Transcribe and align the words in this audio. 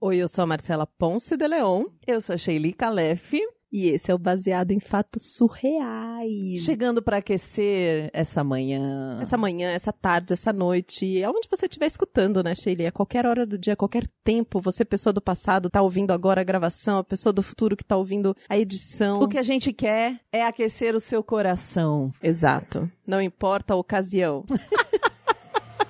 Oi, 0.00 0.16
eu 0.18 0.28
sou 0.28 0.42
a 0.42 0.46
Marcela 0.46 0.86
Ponce 0.86 1.36
de 1.36 1.46
Leon. 1.46 1.84
Eu 2.06 2.20
sou 2.20 2.34
a 2.34 2.36
Sheili 2.38 2.72
Calef. 2.72 3.32
E 3.72 3.88
esse 3.88 4.10
é 4.10 4.14
o 4.14 4.18
Baseado 4.18 4.70
em 4.70 4.78
Fatos 4.78 5.34
Surreais. 5.34 6.62
Chegando 6.62 7.02
para 7.02 7.16
aquecer 7.16 8.10
essa 8.12 8.44
manhã. 8.44 9.18
Essa 9.20 9.36
manhã, 9.36 9.70
essa 9.70 9.92
tarde, 9.92 10.32
essa 10.32 10.52
noite, 10.52 11.24
aonde 11.24 11.48
você 11.50 11.66
estiver 11.66 11.86
escutando, 11.86 12.42
né, 12.42 12.54
Sheila? 12.54 12.88
A 12.88 12.92
qualquer 12.92 13.24
hora 13.26 13.46
do 13.46 13.56
dia, 13.58 13.72
a 13.72 13.76
qualquer 13.76 14.06
tempo, 14.22 14.60
você, 14.60 14.84
pessoa 14.84 15.12
do 15.12 15.20
passado, 15.20 15.70
tá 15.70 15.80
ouvindo 15.80 16.12
agora 16.12 16.40
a 16.40 16.44
gravação, 16.44 16.98
a 16.98 17.04
pessoa 17.04 17.32
do 17.32 17.42
futuro 17.42 17.76
que 17.76 17.84
tá 17.84 17.96
ouvindo 17.96 18.36
a 18.48 18.58
edição. 18.58 19.20
O 19.20 19.28
que 19.28 19.38
a 19.38 19.42
gente 19.42 19.72
quer 19.72 20.20
é 20.30 20.44
aquecer 20.44 20.94
o 20.94 21.00
seu 21.00 21.22
coração. 21.24 22.12
Exato. 22.22 22.88
Não 23.06 23.20
importa 23.22 23.74
a 23.74 23.76
ocasião. 23.76 24.44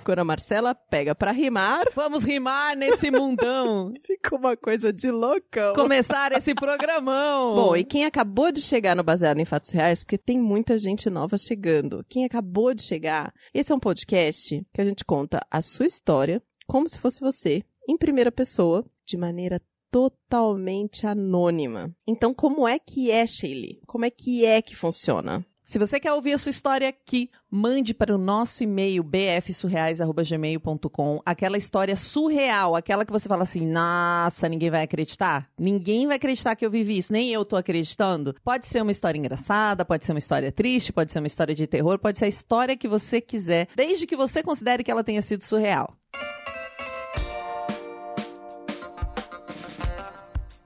Quando 0.05 0.19
a 0.19 0.25
Marcela 0.25 0.75
pega 0.75 1.15
pra 1.15 1.33
rimar. 1.33 1.87
Vamos 1.95 2.23
rimar 2.23 2.77
nesse 2.77 3.11
mundão. 3.11 3.93
Ficou 4.05 4.39
uma 4.39 4.57
coisa 4.57 4.93
de 4.93 5.11
loucão. 5.11 5.73
Começar 5.75 6.33
esse 6.33 6.55
programão. 6.55 7.55
Bom, 7.55 7.75
e 7.75 7.83
quem 7.83 8.05
acabou 8.05 8.53
de 8.53 8.61
chegar 8.61 8.95
no 8.95 9.03
Baseado 9.03 9.41
em 9.41 9.45
Fatos 9.45 9.71
Reais, 9.71 10.03
porque 10.05 10.19
tem 10.19 10.39
muita 10.39 10.79
gente 10.79 11.09
nova 11.09 11.39
chegando. 11.39 12.05
Quem 12.09 12.25
acabou 12.25 12.75
de 12.75 12.83
chegar, 12.83 13.33
esse 13.53 13.73
é 13.73 13.75
um 13.75 13.81
podcast 13.81 14.65
que 14.73 14.81
a 14.81 14.85
gente 14.85 15.05
conta 15.05 15.41
a 15.51 15.63
sua 15.63 15.87
história, 15.87 16.43
como 16.67 16.89
se 16.89 16.99
fosse 16.99 17.21
você, 17.21 17.63
em 17.89 17.97
primeira 17.97 18.31
pessoa, 18.31 18.85
de 19.07 19.17
maneira 19.17 19.61
totalmente 19.91 21.07
anônima. 21.07 21.95
Então, 22.07 22.35
como 22.35 22.67
é 22.67 22.79
que 22.79 23.11
é, 23.11 23.27
Shaylee? 23.27 23.81
Como 23.87 24.05
é 24.05 24.11
que 24.11 24.45
é 24.45 24.61
que 24.61 24.75
funciona? 24.75 25.47
Se 25.65 25.79
você 25.79 25.99
quer 25.99 26.13
ouvir 26.13 26.35
a 26.35 26.39
sua 26.39 26.51
história 26.51 26.91
aqui, 26.91 27.31
mande 27.51 27.95
para 27.95 28.15
o 28.15 28.19
nosso 28.19 28.63
e-mail 28.63 29.03
bfsurreais.gmail.com 29.03 31.23
aquela 31.25 31.57
história 31.57 31.97
surreal, 31.97 32.77
aquela 32.77 33.03
que 33.03 33.11
você 33.11 33.27
fala 33.27 33.45
assim, 33.45 33.67
nossa, 33.67 34.47
ninguém 34.47 34.71
vai 34.71 34.83
acreditar. 34.83 35.49
Ninguém 35.59 36.07
vai 36.07 36.17
acreditar 36.17 36.55
que 36.55 36.67
eu 36.67 36.71
vivi 36.71 36.99
isso, 36.99 37.11
nem 37.11 37.33
eu 37.33 37.47
tô 37.47 37.57
acreditando. 37.57 38.37
Pode 38.45 38.67
ser 38.67 38.83
uma 38.83 38.91
história 38.91 39.19
engraçada, 39.19 39.87
pode 39.87 40.05
ser 40.05 40.13
uma 40.13 40.19
história 40.19 40.53
triste, 40.53 40.93
pode 40.93 41.11
ser 41.11 41.21
uma 41.21 41.29
história 41.29 41.55
de 41.55 41.67
terror, 41.67 41.99
pode 41.99 42.19
ser 42.19 42.27
a 42.27 42.29
história 42.29 42.77
que 42.77 42.87
você 42.87 43.23
quiser, 43.23 43.69
desde 43.75 44.07
que 44.07 44.17
você 44.17 44.43
considere 44.43 44.85
que 44.85 44.91
ela 44.91 45.03
tenha 45.03 45.23
sido 45.23 45.45
surreal. 45.45 45.97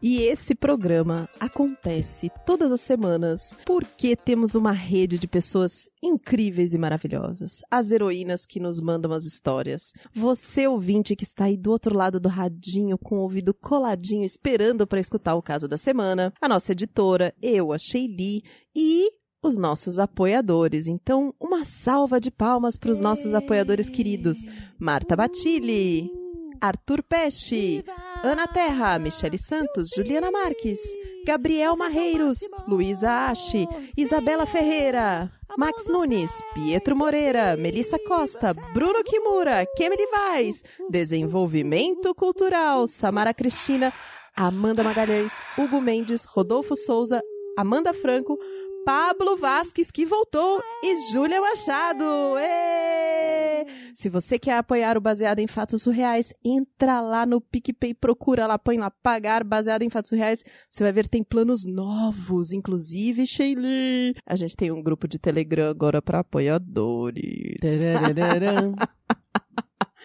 E 0.01 0.23
esse 0.23 0.55
programa 0.55 1.29
acontece 1.41 2.31
todas 2.47 2.71
as 2.71 2.81
semanas 2.81 3.57
porque 3.67 4.15
temos 4.15 4.55
uma 4.55 4.71
rede 4.71 5.19
de 5.19 5.27
pessoas 5.27 5.91
incríveis 6.01 6.73
e 6.73 6.79
maravilhosas. 6.79 7.63
As 7.69 7.91
heroínas 7.91 8.47
que 8.47 8.61
nos 8.61 8.81
mandam 8.81 9.13
as 9.13 9.25
histórias. 9.25 9.93
Você, 10.15 10.69
ouvinte, 10.69 11.17
que 11.17 11.25
está 11.25 11.47
aí 11.47 11.57
do 11.57 11.73
outro 11.73 11.97
lado 11.97 12.21
do 12.21 12.29
radinho 12.29 12.97
com 12.97 13.19
o 13.19 13.23
ouvido 13.23 13.53
coladinho 13.53 14.25
esperando 14.25 14.87
para 14.87 15.01
escutar 15.01 15.35
o 15.35 15.43
caso 15.43 15.67
da 15.67 15.77
semana. 15.77 16.33
A 16.41 16.49
nossa 16.49 16.73
editora, 16.73 17.35
eu, 17.43 17.73
a 17.73 17.79
Sheili 17.79 18.45
e 18.77 19.11
os 19.43 19.57
nossos 19.57 19.99
apoiadores. 19.99 20.87
Então, 20.87 21.35
uma 21.41 21.65
salva 21.65 22.21
de 22.21 22.31
palmas 22.31 22.77
para 22.77 22.93
os 22.93 23.01
nossos 23.01 23.35
apoiadores 23.35 23.89
queridos. 23.89 24.39
Marta 24.79 25.17
Batilli, 25.17 26.11
Arthur 26.61 27.03
Peste, 27.03 27.85
Ana 28.23 28.47
Terra, 28.47 28.99
Michele 28.99 29.39
Santos, 29.39 29.91
Juliana 29.95 30.31
Marques, 30.31 30.81
Gabriel 31.25 31.77
Marreiros, 31.77 32.39
Luísa 32.67 33.29
Ache, 33.29 33.67
Isabela 33.97 34.47
Ferreira, 34.47 35.31
Max 35.57 35.87
Nunes, 35.87 36.41
Pietro 36.55 36.97
Moreira, 36.97 37.57
Melissa 37.57 37.99
Costa, 37.99 38.55
Bruno 38.73 39.03
Kimura, 39.05 39.67
Kemily 39.77 40.07
Vaz, 40.07 40.65
Desenvolvimento 40.89 42.15
Cultural, 42.15 42.87
Samara 42.87 43.35
Cristina, 43.35 43.93
Amanda 44.37 44.83
Magalhães, 44.83 45.41
Hugo 45.57 45.81
Mendes, 45.81 46.25
Rodolfo 46.25 46.77
Souza, 46.77 47.23
Amanda 47.57 47.93
Franco, 47.93 48.39
Pablo 48.85 49.37
Vasques, 49.37 49.91
que 49.91 50.07
voltou, 50.07 50.63
e 50.83 51.13
Júlia 51.13 51.41
Machado. 51.41 52.05
Êêê! 52.39 53.08
Se 53.95 54.09
você 54.09 54.39
quer 54.39 54.59
apoiar 54.59 54.97
o 54.97 55.01
Baseado 55.01 55.39
em 55.39 55.47
Fatos 55.47 55.83
Surreais, 55.83 56.33
entra 56.45 57.01
lá 57.01 57.25
no 57.25 57.41
PicPay, 57.41 57.95
procura 57.95 58.47
lá, 58.47 58.59
põe 58.59 58.79
lá, 58.79 58.91
pagar 58.91 59.45
Baseado 59.45 59.83
em 59.83 59.91
Fatos 59.91 60.11
Surreais. 60.11 60.45
Você 60.71 60.83
vai 60.83 60.93
ver, 60.93 61.09
tem 61.09 61.23
planos 61.23 61.65
novos, 61.65 62.53
inclusive, 62.53 63.27
Sheili. 63.27 64.15
A 64.27 64.37
gente 64.37 64.57
tem 64.57 64.71
um 64.71 64.83
grupo 64.83 65.09
de 65.09 65.19
Telegram 65.19 65.69
agora 65.69 66.03
para 66.03 66.21
apoiadores. 66.21 67.57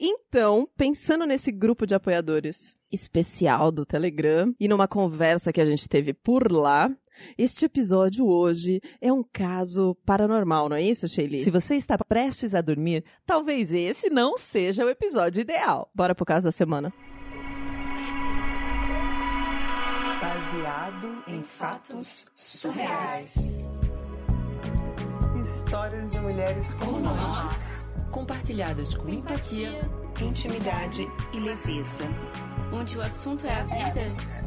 Então, 0.06 0.68
pensando 0.76 1.26
nesse 1.26 1.50
grupo 1.50 1.86
de 1.86 1.96
apoiadores 1.96 2.76
especial 2.92 3.72
do 3.72 3.86
Telegram 3.86 4.54
e 4.60 4.68
numa 4.68 4.88
conversa 4.88 5.54
que 5.54 5.62
a 5.62 5.66
gente 5.66 5.88
teve 5.88 6.14
por 6.14 6.52
lá, 6.52 6.92
este 7.38 7.66
episódio 7.66 8.28
hoje 8.28 8.82
é 9.02 9.12
um 9.12 9.24
caso 9.24 9.96
paranormal, 10.06 10.70
não 10.70 10.76
é 10.76 10.82
isso, 10.82 11.08
Sheili? 11.08 11.44
Se 11.44 11.52
você 11.52 11.76
está 11.76 11.98
prestes 11.98 12.54
a 12.54 12.62
dormir, 12.62 13.04
talvez 13.26 13.72
esse 13.72 14.10
não 14.10 14.38
seja 14.38 14.86
o 14.86 14.90
episódio 14.90 15.42
ideal. 15.42 15.90
Bora 15.94 16.14
pro 16.16 16.26
caso 16.26 16.46
da 16.46 16.52
semana. 16.52 16.94
Baseado 20.22 21.24
em 21.28 21.44
fatos 21.44 22.26
surreais. 22.36 23.36
Histórias 25.42 26.12
de 26.12 26.20
mulheres 26.20 26.74
como 26.76 27.00
nós, 27.00 27.86
compartilhadas 28.12 28.96
com 28.96 29.10
empatia, 29.10 29.82
intimidade 30.22 31.08
e 31.34 31.40
leveza. 31.40 32.53
Onde 32.74 32.98
o 32.98 33.02
assunto 33.02 33.46
é 33.46 33.54
a 33.54 33.64
vida 33.64 34.02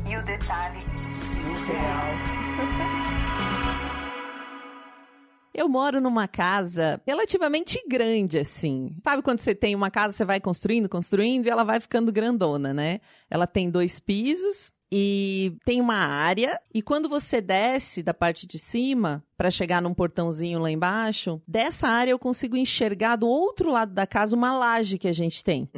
E 0.09 0.17
o 0.17 0.25
detalhe 0.25 0.85
surreal. 1.15 2.07
Eu 5.55 5.71
moro 5.71 6.03
numa 6.03 6.29
casa 6.29 7.01
relativamente 7.07 7.83
grande, 7.89 8.39
assim. 8.39 8.95
Sabe 9.03 9.23
quando 9.23 9.41
você 9.41 9.55
tem 9.55 9.75
uma 9.75 9.91
casa, 9.91 10.13
você 10.13 10.23
vai 10.23 10.39
construindo, 10.39 10.87
construindo 10.87 11.47
e 11.47 11.49
ela 11.49 11.65
vai 11.65 11.81
ficando 11.81 12.13
grandona, 12.13 12.75
né? 12.75 13.01
Ela 13.31 13.47
tem 13.47 13.71
dois 13.71 13.99
pisos 13.99 14.71
e 14.93 15.57
tem 15.65 15.81
uma 15.81 15.97
área. 15.97 16.61
E 16.75 16.83
quando 16.83 17.09
você 17.09 17.41
desce 17.41 18.03
da 18.03 18.13
parte 18.13 18.47
de 18.47 18.59
cima 18.59 19.25
para 19.37 19.51
chegar 19.51 19.83
num 19.83 19.95
portãozinho 19.95 20.59
lá 20.59 20.71
embaixo, 20.71 21.41
dessa 21.47 21.89
área 21.89 22.11
eu 22.11 22.19
consigo 22.19 22.57
enxergar 22.57 23.17
do 23.17 23.29
outro 23.29 23.71
lado 23.71 23.93
da 23.93 24.07
casa 24.07 24.35
uma 24.35 24.57
laje 24.57 24.99
que 24.99 25.09
a 25.09 25.13
gente 25.13 25.45
tem. 25.45 25.69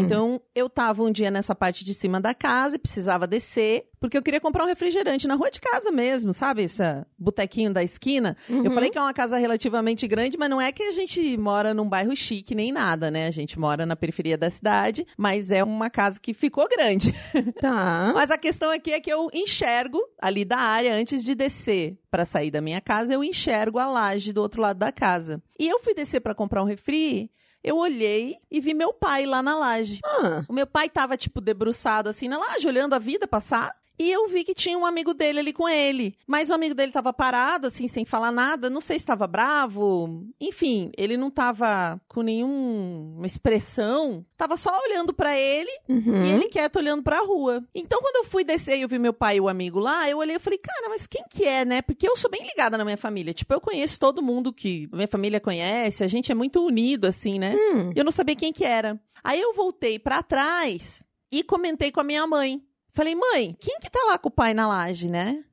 Então, 0.00 0.40
eu 0.54 0.68
tava 0.68 1.02
um 1.02 1.12
dia 1.12 1.30
nessa 1.30 1.54
parte 1.54 1.84
de 1.84 1.94
cima 1.94 2.20
da 2.20 2.34
casa 2.34 2.76
e 2.76 2.78
precisava 2.78 3.26
descer, 3.26 3.88
porque 4.00 4.16
eu 4.18 4.22
queria 4.22 4.40
comprar 4.40 4.64
um 4.64 4.66
refrigerante 4.66 5.28
na 5.28 5.34
rua 5.34 5.50
de 5.50 5.60
casa 5.60 5.92
mesmo, 5.92 6.32
sabe? 6.32 6.62
Esse 6.62 6.82
botequinho 7.18 7.72
da 7.72 7.82
esquina. 7.82 8.36
Eu 8.48 8.72
falei 8.72 8.90
que 8.90 8.98
é 8.98 9.00
uma 9.00 9.14
casa 9.14 9.36
relativamente 9.38 10.06
grande, 10.08 10.36
mas 10.36 10.50
não 10.50 10.60
é 10.60 10.72
que 10.72 10.82
a 10.82 10.92
gente 10.92 11.36
mora 11.36 11.72
num 11.72 11.88
bairro 11.88 12.16
chique 12.16 12.54
nem 12.54 12.72
nada, 12.72 13.10
né? 13.10 13.26
A 13.26 13.30
gente 13.30 13.58
mora 13.58 13.86
na 13.86 13.94
periferia 13.96 14.36
da 14.36 14.50
cidade, 14.50 15.06
mas 15.16 15.50
é 15.50 15.62
uma 15.62 15.88
casa 15.88 16.18
que 16.20 16.34
ficou 16.34 16.68
grande. 16.68 17.14
Tá. 17.60 18.12
Mas 18.14 18.30
a 18.30 18.38
questão 18.38 18.70
aqui 18.70 18.92
é 18.92 19.00
que 19.00 19.10
eu 19.12 19.28
enxergo 19.32 20.00
ali 20.20 20.44
da 20.44 20.58
área 20.58 20.94
antes 20.94 21.22
de 21.22 21.34
descer 21.34 21.96
para 22.16 22.24
sair 22.24 22.50
da 22.50 22.62
minha 22.62 22.80
casa, 22.80 23.12
eu 23.12 23.22
enxergo 23.22 23.78
a 23.78 23.84
laje 23.86 24.32
do 24.32 24.40
outro 24.40 24.62
lado 24.62 24.78
da 24.78 24.90
casa. 24.90 25.42
E 25.60 25.68
eu 25.68 25.78
fui 25.80 25.92
descer 25.92 26.20
para 26.20 26.34
comprar 26.34 26.62
um 26.62 26.64
refri, 26.64 27.30
eu 27.62 27.76
olhei 27.76 28.36
e 28.50 28.58
vi 28.58 28.72
meu 28.72 28.90
pai 28.94 29.26
lá 29.26 29.42
na 29.42 29.54
laje. 29.54 30.00
Ah, 30.02 30.42
O 30.48 30.52
meu 30.54 30.66
pai 30.66 30.88
tava, 30.88 31.14
tipo, 31.14 31.42
debruçado 31.42 32.08
assim 32.08 32.26
na 32.26 32.38
laje, 32.38 32.66
olhando 32.66 32.94
a 32.94 32.98
vida 32.98 33.28
passar. 33.28 33.74
E 33.98 34.10
eu 34.10 34.28
vi 34.28 34.44
que 34.44 34.54
tinha 34.54 34.76
um 34.76 34.84
amigo 34.84 35.14
dele 35.14 35.40
ali 35.40 35.52
com 35.52 35.68
ele. 35.68 36.14
Mas 36.26 36.50
o 36.50 36.54
amigo 36.54 36.74
dele 36.74 36.92
tava 36.92 37.12
parado, 37.12 37.66
assim, 37.66 37.88
sem 37.88 38.04
falar 38.04 38.30
nada. 38.30 38.68
Não 38.68 38.80
sei 38.80 38.98
se 38.98 39.04
estava 39.04 39.26
bravo. 39.26 40.24
Enfim, 40.40 40.90
ele 40.96 41.16
não 41.16 41.30
tava 41.30 42.00
com 42.08 42.22
nenhuma 42.22 43.26
expressão. 43.26 44.24
Tava 44.36 44.56
só 44.56 44.70
olhando 44.84 45.14
pra 45.14 45.38
ele 45.38 45.70
uhum. 45.88 46.24
e 46.24 46.28
ele 46.30 46.48
quieto 46.48 46.76
olhando 46.76 47.02
pra 47.02 47.20
rua. 47.20 47.64
Então, 47.74 48.00
quando 48.00 48.16
eu 48.16 48.24
fui 48.24 48.44
descer 48.44 48.76
e 48.78 48.82
eu 48.82 48.88
vi 48.88 48.98
meu 48.98 49.12
pai 49.12 49.36
e 49.36 49.40
o 49.40 49.48
amigo 49.48 49.78
lá, 49.78 50.08
eu 50.08 50.18
olhei 50.18 50.36
e 50.36 50.40
falei, 50.40 50.58
cara, 50.58 50.88
mas 50.88 51.06
quem 51.06 51.24
que 51.30 51.44
é, 51.44 51.64
né? 51.64 51.82
Porque 51.82 52.08
eu 52.08 52.16
sou 52.16 52.30
bem 52.30 52.46
ligada 52.46 52.76
na 52.76 52.84
minha 52.84 52.96
família. 52.96 53.32
Tipo, 53.32 53.54
eu 53.54 53.60
conheço 53.60 53.98
todo 53.98 54.22
mundo 54.22 54.52
que 54.52 54.88
minha 54.92 55.08
família 55.08 55.40
conhece, 55.40 56.04
a 56.04 56.08
gente 56.08 56.30
é 56.30 56.34
muito 56.34 56.64
unido, 56.64 57.06
assim, 57.06 57.38
né? 57.38 57.54
Hum. 57.54 57.92
Eu 57.94 58.04
não 58.04 58.12
sabia 58.12 58.36
quem 58.36 58.52
que 58.52 58.64
era. 58.64 59.00
Aí 59.24 59.40
eu 59.40 59.54
voltei 59.54 59.98
pra 59.98 60.22
trás 60.22 61.02
e 61.30 61.42
comentei 61.42 61.90
com 61.90 62.00
a 62.00 62.04
minha 62.04 62.26
mãe. 62.26 62.62
Falei, 62.96 63.14
mãe, 63.14 63.54
quem 63.60 63.78
que 63.78 63.90
tá 63.90 64.02
lá 64.06 64.16
com 64.16 64.28
o 64.28 64.32
pai 64.32 64.54
na 64.54 64.66
laje, 64.66 65.10
né? 65.10 65.44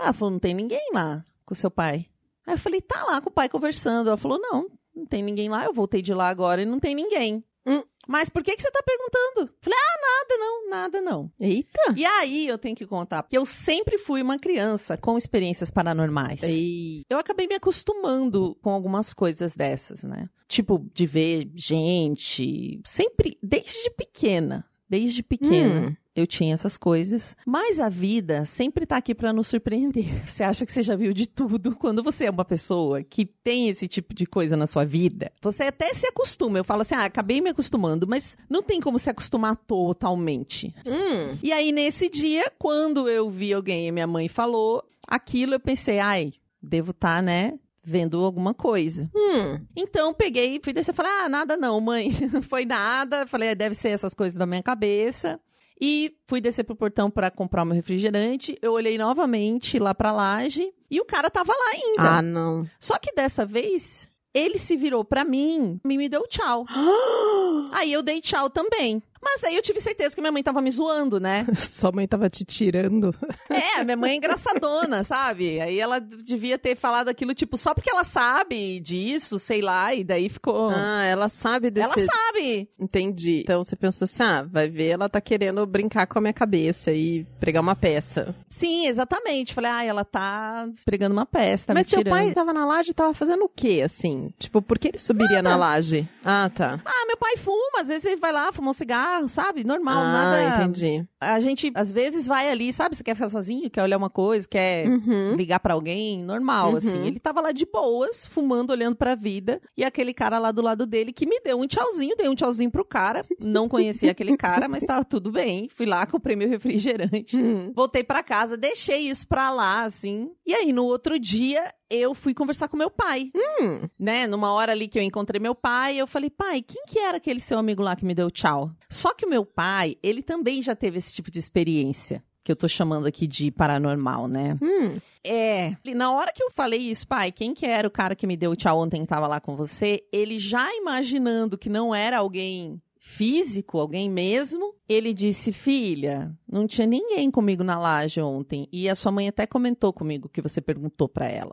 Ela 0.00 0.14
falou, 0.14 0.32
não 0.32 0.38
tem 0.38 0.54
ninguém 0.54 0.88
lá 0.94 1.22
com 1.44 1.52
o 1.52 1.56
seu 1.56 1.70
pai. 1.70 2.06
Aí 2.46 2.54
eu 2.54 2.58
falei, 2.58 2.80
tá 2.80 3.04
lá 3.04 3.20
com 3.20 3.28
o 3.28 3.32
pai 3.32 3.46
conversando. 3.46 4.08
Ela 4.08 4.16
falou, 4.16 4.40
não, 4.40 4.70
não 4.96 5.04
tem 5.04 5.22
ninguém 5.22 5.50
lá. 5.50 5.66
Eu 5.66 5.74
voltei 5.74 6.00
de 6.00 6.14
lá 6.14 6.30
agora 6.30 6.62
e 6.62 6.64
não 6.64 6.80
tem 6.80 6.94
ninguém. 6.94 7.44
Hum. 7.66 7.82
Mas 8.06 8.30
por 8.30 8.42
que, 8.42 8.56
que 8.56 8.62
você 8.62 8.70
tá 8.70 8.82
perguntando? 8.82 9.52
Falei, 9.60 9.78
ah, 9.78 10.00
nada 10.00 10.38
não, 10.38 10.70
nada 10.70 11.00
não. 11.02 11.30
Eita. 11.38 11.92
E 11.94 12.06
aí 12.06 12.48
eu 12.48 12.56
tenho 12.56 12.74
que 12.74 12.86
contar, 12.86 13.22
porque 13.22 13.36
eu 13.36 13.44
sempre 13.44 13.98
fui 13.98 14.22
uma 14.22 14.38
criança 14.38 14.96
com 14.96 15.18
experiências 15.18 15.68
paranormais. 15.68 16.42
Ei. 16.42 17.02
Eu 17.10 17.18
acabei 17.18 17.46
me 17.46 17.54
acostumando 17.54 18.56
com 18.62 18.70
algumas 18.70 19.12
coisas 19.12 19.54
dessas, 19.54 20.04
né? 20.04 20.30
Tipo, 20.48 20.82
de 20.94 21.04
ver 21.04 21.50
gente, 21.54 22.80
sempre, 22.86 23.38
desde 23.42 23.90
pequena. 23.90 24.64
Desde 24.88 25.22
pequena. 25.22 25.88
Hum. 25.88 25.96
Eu 26.18 26.26
tinha 26.26 26.54
essas 26.54 26.76
coisas. 26.76 27.36
Mas 27.46 27.78
a 27.78 27.88
vida 27.88 28.44
sempre 28.44 28.84
tá 28.84 28.96
aqui 28.96 29.14
pra 29.14 29.32
nos 29.32 29.46
surpreender. 29.46 30.06
Você 30.26 30.42
acha 30.42 30.66
que 30.66 30.72
você 30.72 30.82
já 30.82 30.96
viu 30.96 31.12
de 31.12 31.26
tudo. 31.26 31.74
Quando 31.76 32.02
você 32.02 32.26
é 32.26 32.30
uma 32.30 32.44
pessoa 32.44 33.02
que 33.02 33.24
tem 33.24 33.68
esse 33.68 33.86
tipo 33.86 34.14
de 34.14 34.26
coisa 34.26 34.56
na 34.56 34.66
sua 34.66 34.84
vida, 34.84 35.32
você 35.40 35.64
até 35.64 35.92
se 35.94 36.06
acostuma. 36.06 36.58
Eu 36.58 36.64
falo 36.64 36.82
assim, 36.82 36.94
ah, 36.94 37.04
acabei 37.04 37.40
me 37.40 37.50
acostumando, 37.50 38.06
mas 38.06 38.36
não 38.48 38.62
tem 38.62 38.80
como 38.80 38.98
se 38.98 39.08
acostumar 39.10 39.56
totalmente. 39.56 40.74
Hum. 40.86 41.38
E 41.42 41.52
aí, 41.52 41.72
nesse 41.72 42.08
dia, 42.08 42.50
quando 42.58 43.08
eu 43.08 43.30
vi 43.30 43.52
alguém 43.52 43.86
e 43.88 43.92
minha 43.92 44.06
mãe 44.06 44.28
falou 44.28 44.82
aquilo, 45.06 45.54
eu 45.54 45.60
pensei, 45.60 45.98
ai, 45.98 46.32
devo 46.62 46.90
estar, 46.90 47.22
né, 47.22 47.58
vendo 47.82 48.22
alguma 48.22 48.52
coisa. 48.52 49.10
Hum. 49.14 49.60
Então, 49.74 50.12
peguei, 50.12 50.60
fui 50.62 50.72
descer 50.72 50.92
e 50.92 50.94
falei, 50.94 51.10
ah, 51.22 51.28
nada 51.28 51.56
não, 51.56 51.80
mãe, 51.80 52.10
não 52.32 52.42
foi 52.42 52.64
nada. 52.66 53.26
Falei, 53.26 53.50
"Ah, 53.50 53.54
deve 53.54 53.74
ser 53.74 53.88
essas 53.88 54.12
coisas 54.12 54.36
da 54.36 54.44
minha 54.44 54.62
cabeça. 54.62 55.40
E 55.80 56.16
fui 56.26 56.40
descer 56.40 56.64
pro 56.64 56.74
portão 56.74 57.10
para 57.10 57.30
comprar 57.30 57.62
o 57.62 57.66
meu 57.66 57.74
refrigerante. 57.74 58.58
Eu 58.60 58.72
olhei 58.72 58.98
novamente 58.98 59.78
lá 59.78 59.94
pra 59.94 60.12
laje 60.12 60.72
e 60.90 61.00
o 61.00 61.04
cara 61.04 61.30
tava 61.30 61.52
lá 61.52 61.70
ainda. 61.72 62.18
Ah, 62.18 62.22
não. 62.22 62.68
Só 62.80 62.98
que 62.98 63.14
dessa 63.14 63.46
vez, 63.46 64.08
ele 64.34 64.58
se 64.58 64.76
virou 64.76 65.04
pra 65.04 65.24
mim 65.24 65.80
e 65.84 65.96
me 65.96 66.08
deu 66.08 66.26
tchau. 66.26 66.66
Aí 67.72 67.92
eu 67.92 68.02
dei 68.02 68.20
tchau 68.20 68.50
também. 68.50 69.02
Mas 69.20 69.42
aí 69.44 69.56
eu 69.56 69.62
tive 69.62 69.80
certeza 69.80 70.14
que 70.14 70.20
minha 70.20 70.32
mãe 70.32 70.42
tava 70.42 70.62
me 70.62 70.70
zoando, 70.70 71.18
né? 71.18 71.46
Sua 71.56 71.90
mãe 71.92 72.06
tava 72.06 72.30
te 72.30 72.44
tirando. 72.44 73.12
É, 73.50 73.82
minha 73.82 73.96
mãe 73.96 74.12
é 74.12 74.16
engraçadona, 74.16 75.02
sabe? 75.04 75.60
Aí 75.60 75.80
ela 75.80 75.98
devia 75.98 76.58
ter 76.58 76.76
falado 76.76 77.08
aquilo, 77.08 77.34
tipo, 77.34 77.56
só 77.56 77.72
porque 77.72 77.90
ela 77.90 78.04
sabe 78.04 78.78
disso, 78.78 79.38
sei 79.38 79.62
lá, 79.62 79.94
e 79.94 80.04
daí 80.04 80.28
ficou. 80.28 80.68
Ah, 80.70 81.04
ela 81.04 81.28
sabe 81.28 81.70
desse... 81.70 81.86
ela 81.86 82.12
sabe! 82.12 82.37
Entendi. 82.78 83.40
Então 83.42 83.62
você 83.64 83.76
pensou 83.76 84.04
assim, 84.04 84.22
ah, 84.22 84.42
vai 84.42 84.68
ver, 84.68 84.88
ela 84.88 85.08
tá 85.08 85.20
querendo 85.20 85.64
brincar 85.66 86.06
com 86.06 86.18
a 86.18 86.22
minha 86.22 86.32
cabeça 86.32 86.92
e 86.92 87.24
pregar 87.40 87.62
uma 87.62 87.74
peça. 87.76 88.34
Sim, 88.48 88.86
exatamente. 88.86 89.54
Falei, 89.54 89.70
ah, 89.70 89.84
ela 89.84 90.04
tá 90.04 90.68
pregando 90.84 91.12
uma 91.14 91.26
peça, 91.26 91.68
tá 91.68 91.74
Mas 91.74 91.86
seu 91.86 92.04
pai 92.04 92.32
tava 92.32 92.52
na 92.52 92.66
laje 92.66 92.90
e 92.90 92.94
tava 92.94 93.14
fazendo 93.14 93.44
o 93.44 93.48
quê, 93.48 93.82
assim? 93.84 94.32
Tipo, 94.38 94.60
por 94.62 94.78
que 94.78 94.88
ele 94.88 94.98
subiria 94.98 95.42
na 95.42 95.56
laje? 95.56 96.08
Ah, 96.24 96.50
tá. 96.54 96.80
Ah, 96.84 97.06
meu 97.06 97.16
pai 97.16 97.36
fuma, 97.36 97.80
às 97.80 97.88
vezes 97.88 98.04
ele 98.04 98.16
vai 98.16 98.32
lá, 98.32 98.52
fuma 98.52 98.70
um 98.70 98.74
cigarro, 98.74 99.28
sabe? 99.28 99.64
Normal, 99.64 100.02
ah, 100.02 100.12
nada. 100.12 100.44
entendi. 100.64 101.04
A 101.20 101.40
gente, 101.40 101.70
às 101.74 101.90
vezes, 101.92 102.26
vai 102.26 102.48
ali, 102.50 102.72
sabe? 102.72 102.96
Você 102.96 103.02
quer 103.02 103.14
ficar 103.14 103.28
sozinho, 103.28 103.68
quer 103.70 103.82
olhar 103.82 103.96
uma 103.96 104.10
coisa, 104.10 104.46
quer 104.46 104.86
Uhum. 104.88 105.34
ligar 105.36 105.58
pra 105.60 105.74
alguém, 105.74 106.22
normal, 106.22 106.70
Uhum. 106.70 106.76
assim. 106.76 107.06
Ele 107.06 107.18
tava 107.18 107.40
lá 107.40 107.52
de 107.52 107.66
boas, 107.66 108.26
fumando, 108.26 108.70
olhando 108.70 108.96
pra 108.96 109.14
vida, 109.14 109.60
e 109.76 109.84
aquele 109.84 110.14
cara 110.14 110.38
lá 110.38 110.52
do 110.52 110.62
lado 110.62 110.86
dele 110.86 111.12
que 111.12 111.26
me 111.26 111.40
deu 111.40 111.58
um 111.58 111.66
tchauzinho, 111.66 112.16
dei 112.28 112.30
um 112.30 112.34
tchauzinho 112.34 112.70
pro 112.70 112.84
cara. 112.84 113.24
Não 113.40 113.68
conhecia 113.68 114.10
aquele 114.10 114.36
cara, 114.36 114.68
mas 114.68 114.84
tava 114.84 115.04
tudo 115.04 115.32
bem. 115.32 115.68
Fui 115.68 115.86
lá, 115.86 116.06
comprei 116.06 116.36
meu 116.36 116.48
refrigerante. 116.48 117.36
Hum. 117.36 117.72
Voltei 117.74 118.04
pra 118.04 118.22
casa, 118.22 118.56
deixei 118.56 119.08
isso 119.08 119.26
pra 119.26 119.50
lá, 119.50 119.82
assim. 119.82 120.30
E 120.46 120.54
aí, 120.54 120.72
no 120.72 120.84
outro 120.84 121.18
dia, 121.18 121.72
eu 121.90 122.14
fui 122.14 122.34
conversar 122.34 122.68
com 122.68 122.76
meu 122.76 122.90
pai. 122.90 123.30
Hum. 123.34 123.88
Né? 123.98 124.26
Numa 124.26 124.52
hora 124.52 124.72
ali 124.72 124.86
que 124.86 124.98
eu 124.98 125.02
encontrei 125.02 125.40
meu 125.40 125.54
pai, 125.54 125.96
eu 125.96 126.06
falei, 126.06 126.30
pai, 126.30 126.62
quem 126.62 126.84
que 126.86 126.98
era 126.98 127.16
aquele 127.16 127.40
seu 127.40 127.58
amigo 127.58 127.82
lá 127.82 127.96
que 127.96 128.04
me 128.04 128.14
deu 128.14 128.30
tchau? 128.30 128.70
Só 128.90 129.14
que 129.14 129.24
o 129.24 129.30
meu 129.30 129.44
pai, 129.44 129.96
ele 130.02 130.22
também 130.22 130.62
já 130.62 130.74
teve 130.74 130.98
esse 130.98 131.12
tipo 131.12 131.30
de 131.30 131.38
experiência. 131.38 132.22
Que 132.44 132.52
eu 132.52 132.56
tô 132.56 132.66
chamando 132.66 133.06
aqui 133.06 133.26
de 133.26 133.50
paranormal, 133.50 134.26
né? 134.26 134.56
Hum. 134.62 134.98
É. 135.28 135.76
E 135.84 135.94
Na 135.94 136.12
hora 136.12 136.32
que 136.32 136.42
eu 136.42 136.50
falei 136.50 136.80
isso, 136.80 137.06
pai, 137.06 137.30
quem 137.30 137.54
que 137.54 137.66
era 137.66 137.86
o 137.86 137.90
cara 137.90 138.14
que 138.16 138.26
me 138.26 138.36
deu 138.36 138.56
tchau 138.56 138.80
ontem 138.80 139.02
que 139.02 139.06
tava 139.06 139.26
lá 139.26 139.40
com 139.40 139.54
você? 139.56 140.02
Ele 140.12 140.38
já 140.38 140.74
imaginando 140.74 141.58
que 141.58 141.68
não 141.68 141.94
era 141.94 142.18
alguém 142.18 142.80
físico, 142.98 143.78
alguém 143.78 144.10
mesmo, 144.10 144.74
ele 144.88 145.14
disse: 145.14 145.52
Filha, 145.52 146.36
não 146.50 146.66
tinha 146.66 146.86
ninguém 146.86 147.30
comigo 147.30 147.64
na 147.64 147.78
laje 147.78 148.20
ontem. 148.20 148.68
E 148.70 148.88
a 148.88 148.94
sua 148.94 149.10
mãe 149.10 149.28
até 149.28 149.46
comentou 149.46 149.92
comigo 149.92 150.28
que 150.28 150.42
você 150.42 150.60
perguntou 150.60 151.08
pra 151.08 151.26
ela. 151.26 151.52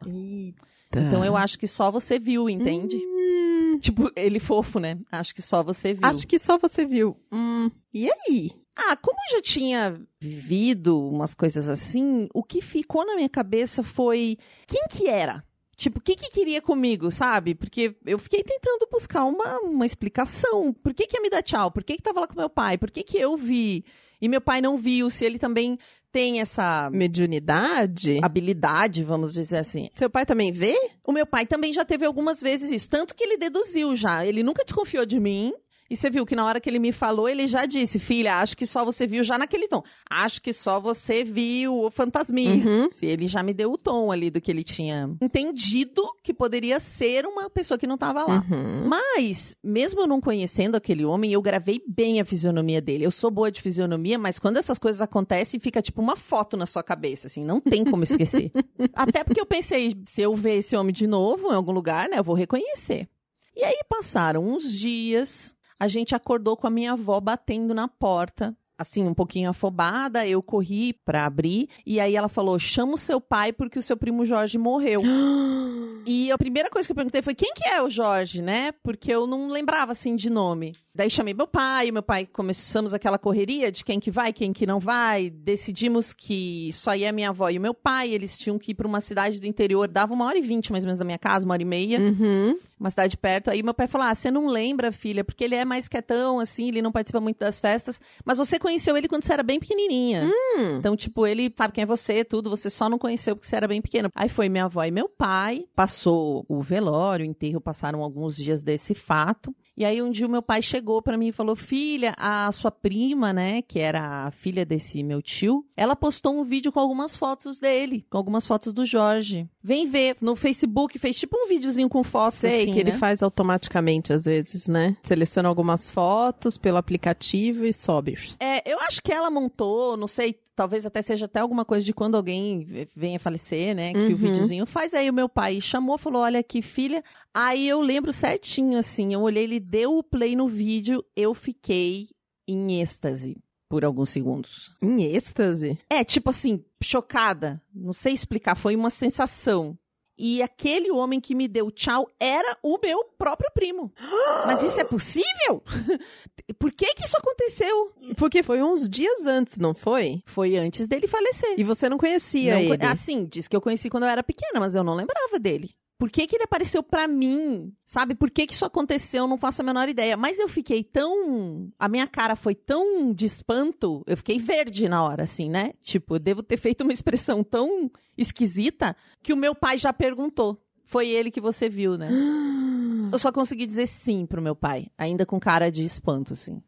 Então 0.91 1.25
eu 1.25 1.35
acho 1.35 1.57
que 1.57 1.67
só 1.67 1.91
você 1.91 2.19
viu, 2.19 2.49
entende? 2.49 2.97
Hum. 2.97 3.77
Tipo, 3.79 4.09
ele 4.15 4.39
fofo, 4.39 4.79
né? 4.79 4.97
Acho 5.11 5.35
que 5.35 5.41
só 5.41 5.61
você 5.61 5.93
viu. 5.93 6.01
Acho 6.03 6.25
que 6.25 6.39
só 6.39 6.57
você 6.57 6.85
viu. 6.85 7.17
Hum. 7.31 7.69
E 7.93 8.09
aí? 8.09 8.51
Ah, 8.75 8.95
como 8.97 9.17
eu 9.29 9.37
já 9.37 9.41
tinha 9.41 10.01
vivido 10.19 10.99
umas 11.09 11.33
coisas 11.33 11.69
assim, 11.69 12.27
o 12.33 12.43
que 12.43 12.61
ficou 12.61 13.05
na 13.05 13.15
minha 13.15 13.29
cabeça 13.29 13.81
foi 13.83 14.37
quem 14.67 14.83
que 14.89 15.07
era? 15.07 15.43
Tipo, 15.77 15.99
o 15.99 16.01
que 16.01 16.15
que 16.15 16.29
queria 16.29 16.61
comigo, 16.61 17.11
sabe? 17.11 17.53
Porque 17.53 17.95
eu 18.05 18.17
fiquei 18.17 18.43
tentando 18.43 18.87
buscar 18.89 19.25
uma, 19.25 19.59
uma 19.59 19.85
explicação. 19.85 20.73
Por 20.73 20.93
que 20.93 21.05
que 21.05 21.17
ia 21.17 21.21
me 21.21 21.29
dar 21.29 21.41
tchau? 21.41 21.69
Por 21.69 21.83
que 21.83 21.97
que 21.97 22.01
tava 22.01 22.21
lá 22.21 22.27
com 22.27 22.35
meu 22.39 22.49
pai? 22.49 22.77
Por 22.77 22.89
que 22.89 23.03
que 23.03 23.17
eu 23.17 23.35
vi? 23.35 23.83
E 24.21 24.29
meu 24.29 24.39
pai 24.39 24.61
não 24.61 24.77
viu, 24.77 25.09
se 25.09 25.25
ele 25.25 25.37
também 25.37 25.77
tem 26.13 26.39
essa 26.39 26.89
Mediunidade? 26.91 28.19
habilidade, 28.23 29.03
vamos 29.03 29.33
dizer 29.33 29.57
assim. 29.57 29.89
Seu 29.93 30.09
pai 30.09 30.25
também 30.25 30.51
vê? 30.53 30.73
O 31.03 31.11
meu 31.11 31.25
pai 31.25 31.45
também 31.45 31.73
já 31.73 31.83
teve 31.83 32.05
algumas 32.05 32.39
vezes 32.39 32.71
isso, 32.71 32.89
tanto 32.89 33.13
que 33.13 33.23
ele 33.23 33.37
deduziu 33.37 33.95
já. 33.97 34.25
Ele 34.25 34.41
nunca 34.41 34.63
desconfiou 34.63 35.05
de 35.05 35.19
mim. 35.19 35.53
E 35.89 35.95
você 35.95 36.09
viu 36.09 36.25
que 36.25 36.35
na 36.35 36.45
hora 36.45 36.59
que 36.59 36.67
ele 36.69 36.79
me 36.79 36.91
falou, 36.91 37.29
ele 37.29 37.47
já 37.47 37.65
disse: 37.65 37.99
Filha, 37.99 38.39
acho 38.39 38.57
que 38.57 38.65
só 38.65 38.83
você 38.83 39.05
viu 39.05 39.23
já 39.23 39.37
naquele 39.37 39.67
tom. 39.67 39.83
Acho 40.09 40.41
que 40.41 40.51
só 40.51 40.79
você 40.79 41.23
viu 41.23 41.85
o 41.85 41.91
fantasminha. 41.91 42.65
Uhum. 42.65 42.89
Ele 43.01 43.27
já 43.27 43.43
me 43.43 43.53
deu 43.53 43.71
o 43.71 43.77
tom 43.77 44.11
ali 44.11 44.31
do 44.31 44.41
que 44.41 44.51
ele 44.51 44.63
tinha 44.63 45.15
entendido 45.21 46.03
que 46.23 46.33
poderia 46.33 46.79
ser 46.79 47.25
uma 47.25 47.49
pessoa 47.49 47.77
que 47.77 47.85
não 47.85 47.95
estava 47.95 48.23
lá. 48.23 48.43
Uhum. 48.49 48.87
Mas, 48.87 49.55
mesmo 49.63 50.01
eu 50.01 50.07
não 50.07 50.19
conhecendo 50.19 50.75
aquele 50.75 51.05
homem, 51.05 51.31
eu 51.31 51.41
gravei 51.41 51.81
bem 51.87 52.19
a 52.19 52.25
fisionomia 52.25 52.81
dele. 52.81 53.05
Eu 53.05 53.11
sou 53.11 53.29
boa 53.29 53.51
de 53.51 53.61
fisionomia, 53.61 54.17
mas 54.17 54.39
quando 54.39 54.57
essas 54.57 54.79
coisas 54.79 55.01
acontecem, 55.01 55.59
fica 55.59 55.81
tipo 55.81 56.01
uma 56.01 56.15
foto 56.15 56.57
na 56.57 56.65
sua 56.65 56.81
cabeça, 56.83 57.27
assim, 57.27 57.43
não 57.43 57.61
tem 57.61 57.83
como 57.83 58.03
esquecer. 58.03 58.51
Até 58.93 59.23
porque 59.23 59.39
eu 59.39 59.45
pensei, 59.45 59.95
se 60.05 60.21
eu 60.21 60.33
ver 60.33 60.57
esse 60.57 60.75
homem 60.75 60.93
de 60.93 61.05
novo 61.05 61.51
em 61.51 61.55
algum 61.55 61.71
lugar, 61.71 62.09
né, 62.09 62.17
eu 62.19 62.23
vou 62.23 62.35
reconhecer. 62.35 63.07
E 63.55 63.63
aí 63.63 63.79
passaram 63.87 64.45
uns 64.45 64.69
dias, 64.71 65.54
a 65.79 65.87
gente 65.87 66.15
acordou 66.15 66.55
com 66.57 66.67
a 66.67 66.69
minha 66.69 66.93
avó 66.93 67.19
batendo 67.19 67.73
na 67.73 67.87
porta. 67.87 68.55
Assim, 68.77 69.07
um 69.07 69.13
pouquinho 69.13 69.49
afobada, 69.49 70.27
eu 70.27 70.43
corri 70.43 70.91
pra 70.91 71.25
abrir, 71.25 71.69
e 71.85 71.97
aí 71.97 72.13
ela 72.13 72.27
falou: 72.27 72.59
chama 72.59 72.95
o 72.95 72.97
seu 72.97 73.21
pai 73.21 73.53
porque 73.53 73.79
o 73.79 73.81
seu 73.81 73.95
primo 73.95 74.25
Jorge 74.25 74.57
morreu. 74.57 74.99
E 76.07 76.31
a 76.31 76.37
primeira 76.37 76.69
coisa 76.69 76.87
que 76.87 76.91
eu 76.91 76.95
perguntei 76.95 77.23
foi 77.23 77.33
quem 77.33 77.51
que 77.55 77.67
é 77.67 77.81
o 77.81 77.89
Jorge, 77.89 78.39
né? 78.39 78.71
Porque 78.83 79.11
eu 79.11 79.25
não 79.25 79.47
lembrava 79.47 79.91
assim 79.91 80.15
de 80.15 80.29
nome. 80.29 80.75
Daí 80.95 81.09
chamei 81.09 81.33
meu 81.33 81.45
pai, 81.45 81.91
meu 81.91 82.01
pai 82.01 82.25
começamos 82.25 82.93
aquela 82.93 83.19
correria 83.19 83.69
de 83.69 83.83
quem 83.83 83.99
que 83.99 84.09
vai, 84.09 84.31
quem 84.31 84.53
que 84.53 84.65
não 84.65 84.79
vai. 84.79 85.29
Decidimos 85.29 86.13
que 86.13 86.69
só 86.71 86.95
ia 86.95 87.11
minha 87.11 87.29
avó 87.29 87.49
e 87.49 87.57
o 87.57 87.61
meu 87.61 87.73
pai, 87.73 88.11
eles 88.13 88.37
tinham 88.37 88.57
que 88.57 88.71
ir 88.71 88.75
para 88.75 88.87
uma 88.87 89.01
cidade 89.01 89.41
do 89.41 89.45
interior, 89.45 89.89
dava 89.89 90.13
uma 90.13 90.23
hora 90.25 90.37
e 90.37 90.41
vinte 90.41 90.71
mais 90.71 90.85
ou 90.85 90.87
menos 90.87 90.99
da 90.99 91.03
minha 91.03 91.17
casa, 91.17 91.43
uma 91.45 91.53
hora 91.53 91.61
e 91.61 91.65
meia, 91.65 91.99
Uhum. 91.99 92.57
uma 92.79 92.89
cidade 92.89 93.17
perto. 93.17 93.49
Aí 93.49 93.61
meu 93.61 93.73
pai 93.73 93.87
falou: 93.87 94.07
"Ah, 94.07 94.15
você 94.15 94.31
não 94.31 94.47
lembra, 94.47 94.89
filha, 94.93 95.21
porque 95.23 95.43
ele 95.43 95.55
é 95.55 95.65
mais 95.65 95.89
quietão 95.89 96.39
assim, 96.39 96.69
ele 96.69 96.81
não 96.81 96.93
participa 96.93 97.19
muito 97.19 97.39
das 97.39 97.59
festas, 97.59 97.99
mas 98.23 98.37
você 98.37 98.57
conheceu 98.57 98.95
ele 98.95 99.09
quando 99.09 99.23
você 99.25 99.33
era 99.33 99.43
bem 99.43 99.59
pequenininha". 99.59 100.23
Hum. 100.55 100.77
Então, 100.79 100.95
tipo, 100.95 101.27
ele 101.27 101.53
sabe 101.57 101.73
quem 101.73 101.81
é 101.81 101.85
você, 101.85 102.23
tudo, 102.23 102.49
você 102.49 102.69
só 102.69 102.89
não 102.89 102.97
conheceu 102.97 103.35
porque 103.35 103.49
você 103.49 103.57
era 103.57 103.67
bem 103.67 103.81
pequeno. 103.81 104.09
Aí 104.15 104.29
foi 104.29 104.47
minha 104.47 104.63
avó 104.63 104.81
e 104.85 104.91
meu 104.91 105.09
pai, 105.09 105.65
passou 105.75 106.45
o 106.47 106.61
velório, 106.61 107.25
o 107.25 107.29
enterro, 107.29 107.59
passaram 107.59 108.01
alguns 108.01 108.37
dias 108.37 108.63
desse 108.63 108.93
fato. 108.95 109.53
E 109.77 109.83
aí 109.83 110.01
um 110.01 110.09
dia 110.11 110.25
o 110.25 110.29
meu 110.29 110.41
pai 110.41 110.61
chegou 110.61 111.01
pra 111.01 111.17
mim 111.17 111.27
e 111.27 111.31
falou: 111.31 111.55
"Filha, 111.55 112.13
a 112.17 112.51
sua 112.51 112.71
prima, 112.71 113.33
né, 113.33 113.61
que 113.61 113.79
era 113.79 114.25
a 114.25 114.31
filha 114.31 114.65
desse 114.65 115.03
meu 115.03 115.21
tio, 115.21 115.65
ela 115.75 115.95
postou 115.95 116.39
um 116.39 116.43
vídeo 116.43 116.71
com 116.71 116.79
algumas 116.79 117.15
fotos 117.15 117.59
dele, 117.59 118.05
com 118.09 118.17
algumas 118.17 118.45
fotos 118.45 118.73
do 118.73 118.85
Jorge. 118.85 119.47
Vem 119.61 119.87
ver 119.87 120.15
no 120.21 120.35
Facebook, 120.35 120.97
fez 120.99 121.17
tipo 121.17 121.35
um 121.37 121.47
videozinho 121.47 121.89
com 121.89 122.03
fotos 122.03 122.39
Sei 122.39 122.61
assim, 122.61 122.71
que 122.71 122.79
ele 122.79 122.91
né? 122.91 122.97
faz 122.97 123.21
automaticamente 123.23 124.13
às 124.13 124.25
vezes, 124.25 124.67
né? 124.67 124.95
Seleciona 125.03 125.49
algumas 125.49 125.89
fotos 125.89 126.57
pelo 126.57 126.77
aplicativo 126.77 127.65
e 127.65 127.73
sobe. 127.73 128.15
É, 128.39 128.61
eu 128.71 128.79
acho 128.79 129.01
que 129.01 129.11
ela 129.11 129.29
montou, 129.29 129.97
não 129.97 130.07
sei, 130.07 130.39
talvez 130.55 130.85
até 130.85 131.01
seja 131.01 131.25
até 131.25 131.39
alguma 131.39 131.65
coisa 131.65 131.85
de 131.85 131.93
quando 131.93 132.15
alguém 132.15 132.87
venha 132.95 133.19
falecer, 133.19 133.75
né? 133.75 133.91
Que 133.93 133.99
o 133.99 134.09
Uhum. 134.11 134.15
videozinho 134.15 134.65
faz. 134.65 134.93
Aí 134.93 135.09
o 135.09 135.13
meu 135.13 135.27
pai 135.27 135.59
chamou, 135.59 135.97
falou: 135.97 136.21
Olha 136.21 136.39
aqui, 136.39 136.61
filha. 136.61 137.03
Aí 137.33 137.67
eu 137.67 137.81
lembro 137.81 138.13
certinho, 138.13 138.77
assim, 138.77 139.13
eu 139.13 139.19
olhei, 139.21 139.43
ele 139.43 139.59
deu 139.65 139.97
o 139.97 140.03
play 140.03 140.35
no 140.35 140.47
vídeo, 140.47 141.03
eu 141.15 141.33
fiquei 141.33 142.09
em 142.47 142.79
êxtase 142.81 143.37
por 143.67 143.83
alguns 143.83 144.09
segundos. 144.09 144.75
Em 144.81 145.03
êxtase? 145.03 145.77
É, 145.89 146.03
tipo 146.03 146.29
assim, 146.29 146.63
chocada. 146.81 147.61
Não 147.73 147.91
sei 147.91 148.13
explicar, 148.13 148.55
foi 148.55 148.75
uma 148.75 148.89
sensação. 148.89 149.77
E 150.17 150.41
aquele 150.41 150.91
homem 150.91 151.19
que 151.19 151.35
me 151.35 151.45
deu 151.45 151.69
tchau 151.69 152.07
era 152.17 152.57
o 152.63 152.77
meu 152.81 153.03
próprio 153.17 153.51
primo. 153.53 153.91
Mas 154.45 154.63
isso 154.63 154.79
é 154.79 154.85
possível? 154.85 155.61
Por 156.57 156.71
que 156.71 156.93
que 156.93 157.03
isso 157.03 157.17
aconteceu? 157.17 157.91
Porque 158.15 158.41
foi 158.41 158.61
uns 158.61 158.87
dias 158.87 159.25
antes, 159.25 159.57
não 159.57 159.73
foi? 159.73 160.21
Foi 160.25 160.55
antes 160.55 160.87
dele 160.87 161.07
falecer. 161.07 161.59
E 161.59 161.63
você 161.63 161.89
não 161.89 161.97
conhecia 161.97 162.53
Não 162.53 162.61
ele. 162.61 162.85
Assim, 162.85 163.25
disse 163.25 163.49
que 163.49 163.55
eu 163.55 163.61
conheci 163.61 163.89
quando 163.89 164.03
eu 164.03 164.09
era 164.09 164.23
pequena, 164.23 164.59
mas 164.59 164.75
eu 164.75 164.83
não 164.83 164.95
lembrava 164.95 165.37
dele. 165.37 165.71
Por 165.97 166.09
que, 166.09 166.27
que 166.27 166.35
ele 166.35 166.43
apareceu 166.43 166.83
pra 166.83 167.07
mim? 167.07 167.73
Sabe? 167.85 168.15
Por 168.15 168.29
que, 168.29 168.45
que 168.45 168.53
isso 168.53 168.65
aconteceu? 168.65 169.23
Eu 169.23 169.27
não 169.27 169.37
faço 169.37 169.61
a 169.61 169.65
menor 169.65 169.87
ideia. 169.87 170.17
Mas 170.17 170.37
eu 170.37 170.47
fiquei 170.47 170.83
tão. 170.83 171.71
A 171.79 171.87
minha 171.87 172.05
cara 172.05 172.35
foi 172.35 172.53
tão 172.53 173.13
de 173.13 173.25
espanto. 173.25 174.03
Eu 174.05 174.17
fiquei 174.17 174.37
verde 174.37 174.89
na 174.89 175.03
hora, 175.03 175.23
assim, 175.23 175.49
né? 175.49 175.73
Tipo, 175.81 176.15
eu 176.15 176.19
devo 176.19 176.43
ter 176.43 176.57
feito 176.57 176.81
uma 176.81 176.91
expressão 176.91 177.43
tão 177.43 177.89
esquisita 178.17 178.95
que 179.23 179.31
o 179.31 179.37
meu 179.37 179.55
pai 179.55 179.77
já 179.77 179.93
perguntou. 179.93 180.61
Foi 180.83 181.07
ele 181.07 181.31
que 181.31 181.41
você 181.41 181.69
viu, 181.69 181.97
né? 181.97 182.09
Eu 183.11 183.19
só 183.19 183.31
consegui 183.31 183.67
dizer 183.67 183.87
sim 183.87 184.25
pro 184.25 184.41
meu 184.41 184.55
pai, 184.55 184.87
ainda 184.97 185.27
com 185.27 185.39
cara 185.39 185.71
de 185.71 185.83
espanto, 185.83 186.33
assim. 186.33 186.61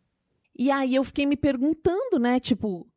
E 0.58 0.70
aí 0.72 0.96
eu 0.96 1.04
fiquei 1.04 1.26
me 1.26 1.36
perguntando, 1.36 2.20
né? 2.20 2.40
Tipo, 2.40 2.88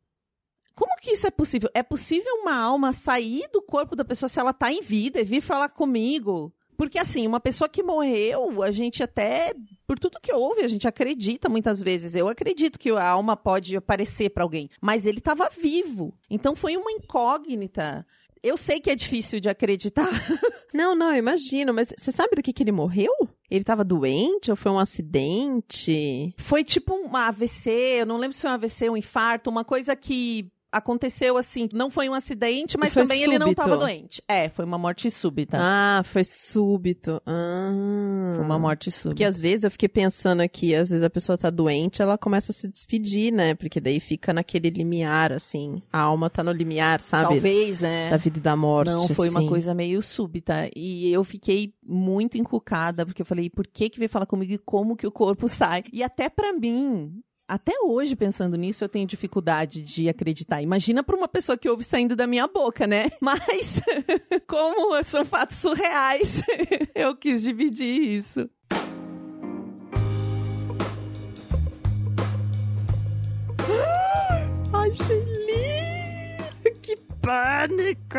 que 1.01 1.11
isso 1.11 1.27
é 1.27 1.31
possível? 1.31 1.69
É 1.73 1.83
possível 1.83 2.33
uma 2.35 2.55
alma 2.55 2.93
sair 2.93 3.49
do 3.51 3.61
corpo 3.61 3.95
da 3.95 4.05
pessoa 4.05 4.29
se 4.29 4.39
ela 4.39 4.53
tá 4.53 4.71
em 4.71 4.81
vida 4.81 5.19
e 5.19 5.25
vir 5.25 5.41
falar 5.41 5.69
comigo? 5.69 6.53
Porque, 6.77 6.97
assim, 6.97 7.27
uma 7.27 7.39
pessoa 7.39 7.69
que 7.69 7.83
morreu, 7.83 8.63
a 8.63 8.71
gente 8.71 9.03
até, 9.03 9.53
por 9.85 9.99
tudo 9.99 10.19
que 10.19 10.33
houve, 10.33 10.61
a 10.61 10.67
gente 10.67 10.87
acredita 10.87 11.47
muitas 11.47 11.79
vezes. 11.79 12.15
Eu 12.15 12.27
acredito 12.27 12.79
que 12.79 12.89
a 12.89 13.07
alma 13.07 13.35
pode 13.35 13.75
aparecer 13.75 14.29
para 14.29 14.43
alguém, 14.43 14.69
mas 14.81 15.05
ele 15.05 15.19
estava 15.19 15.49
vivo. 15.49 16.13
Então 16.29 16.55
foi 16.55 16.77
uma 16.77 16.91
incógnita. 16.91 18.05
Eu 18.41 18.57
sei 18.57 18.79
que 18.79 18.89
é 18.89 18.95
difícil 18.95 19.39
de 19.39 19.49
acreditar. 19.49 20.09
Não, 20.73 20.95
não, 20.95 21.11
eu 21.11 21.17
imagino, 21.17 21.73
mas 21.73 21.93
você 21.97 22.13
sabe 22.13 22.33
do 22.33 22.41
que, 22.41 22.53
que 22.53 22.63
ele 22.63 22.71
morreu? 22.71 23.11
Ele 23.49 23.61
tava 23.61 23.83
doente 23.83 24.49
ou 24.49 24.55
foi 24.55 24.71
um 24.71 24.79
acidente? 24.79 26.33
Foi 26.37 26.63
tipo 26.63 26.95
um 26.95 27.13
AVC, 27.13 27.69
eu 27.99 28.05
não 28.05 28.15
lembro 28.15 28.33
se 28.33 28.41
foi 28.41 28.49
um 28.49 28.53
AVC, 28.53 28.89
um 28.89 28.95
infarto, 28.95 29.49
uma 29.49 29.65
coisa 29.65 29.97
que 29.97 30.49
aconteceu 30.71 31.37
assim, 31.37 31.67
não 31.73 31.91
foi 31.91 32.07
um 32.07 32.13
acidente, 32.13 32.77
mas 32.77 32.93
Foi 32.93 33.03
também 33.03 33.21
ele 33.23 33.37
não 33.37 33.47
súbito. 33.47 33.61
estava 33.61 33.77
doente. 33.77 34.23
É, 34.27 34.49
foi 34.49 34.63
uma 34.63 34.77
morte 34.77 35.11
súbita. 35.11 35.57
Ah, 35.59 36.01
foi 36.05 36.23
súbito. 36.23 37.21
Ah. 37.25 38.33
Foi 38.35 38.45
uma 38.45 38.57
morte 38.57 38.89
súbita. 38.89 39.09
Porque 39.09 39.23
às 39.25 39.39
vezes 39.39 39.63
eu 39.65 39.71
fiquei 39.71 39.89
pensando 39.89 40.41
aqui, 40.41 40.73
às 40.73 40.89
vezes 40.89 41.03
a 41.03 41.09
pessoa 41.09 41.37
tá 41.37 41.49
doente, 41.49 42.01
ela 42.01 42.17
começa 42.17 42.51
a 42.51 42.55
se 42.55 42.67
despedir, 42.67 43.33
né? 43.33 43.53
Porque 43.55 43.81
daí 43.81 43.99
fica 43.99 44.31
naquele 44.31 44.69
limiar, 44.69 45.33
assim. 45.33 45.81
A 45.91 45.99
alma 45.99 46.29
tá 46.29 46.43
no 46.43 46.51
limiar, 46.51 47.01
sabe? 47.01 47.29
Talvez, 47.29 47.81
né? 47.81 48.09
Da 48.09 48.17
vida 48.17 48.37
e 48.39 48.41
da 48.41 48.55
morte. 48.55 48.91
Não, 48.91 49.07
foi 49.09 49.29
uma 49.29 49.39
assim. 49.39 49.49
coisa 49.49 49.73
meio 49.73 50.01
súbita. 50.01 50.69
E 50.75 51.11
eu 51.11 51.23
fiquei 51.23 51.73
muito 51.83 52.37
encucada, 52.37 53.05
porque 53.05 53.21
eu 53.21 53.25
falei, 53.25 53.49
por 53.49 53.67
que 53.67 53.89
que 53.89 53.99
veio 53.99 54.09
falar 54.09 54.25
comigo 54.25 54.53
e 54.53 54.57
como 54.57 54.95
que 54.95 55.05
o 55.07 55.11
corpo 55.11 55.47
sai? 55.49 55.83
E 55.91 56.01
até 56.03 56.29
pra 56.29 56.53
mim, 56.53 57.21
até 57.51 57.73
hoje, 57.83 58.15
pensando 58.15 58.55
nisso, 58.55 58.81
eu 58.81 58.87
tenho 58.87 59.05
dificuldade 59.05 59.81
de 59.81 60.07
acreditar. 60.07 60.61
Imagina 60.61 61.03
pra 61.03 61.17
uma 61.17 61.27
pessoa 61.27 61.57
que 61.57 61.67
ouve 61.67 61.83
saindo 61.83 62.15
da 62.15 62.25
minha 62.25 62.47
boca, 62.47 62.87
né? 62.87 63.09
Mas, 63.19 63.81
como 64.47 65.03
são 65.03 65.25
fatos 65.25 65.57
surreais, 65.57 66.41
eu 66.95 67.13
quis 67.13 67.43
dividir 67.43 68.03
isso. 68.03 68.49
Ai, 74.71 74.93
Shelly! 74.93 76.71
Que 76.81 76.95
pânico! 77.21 78.17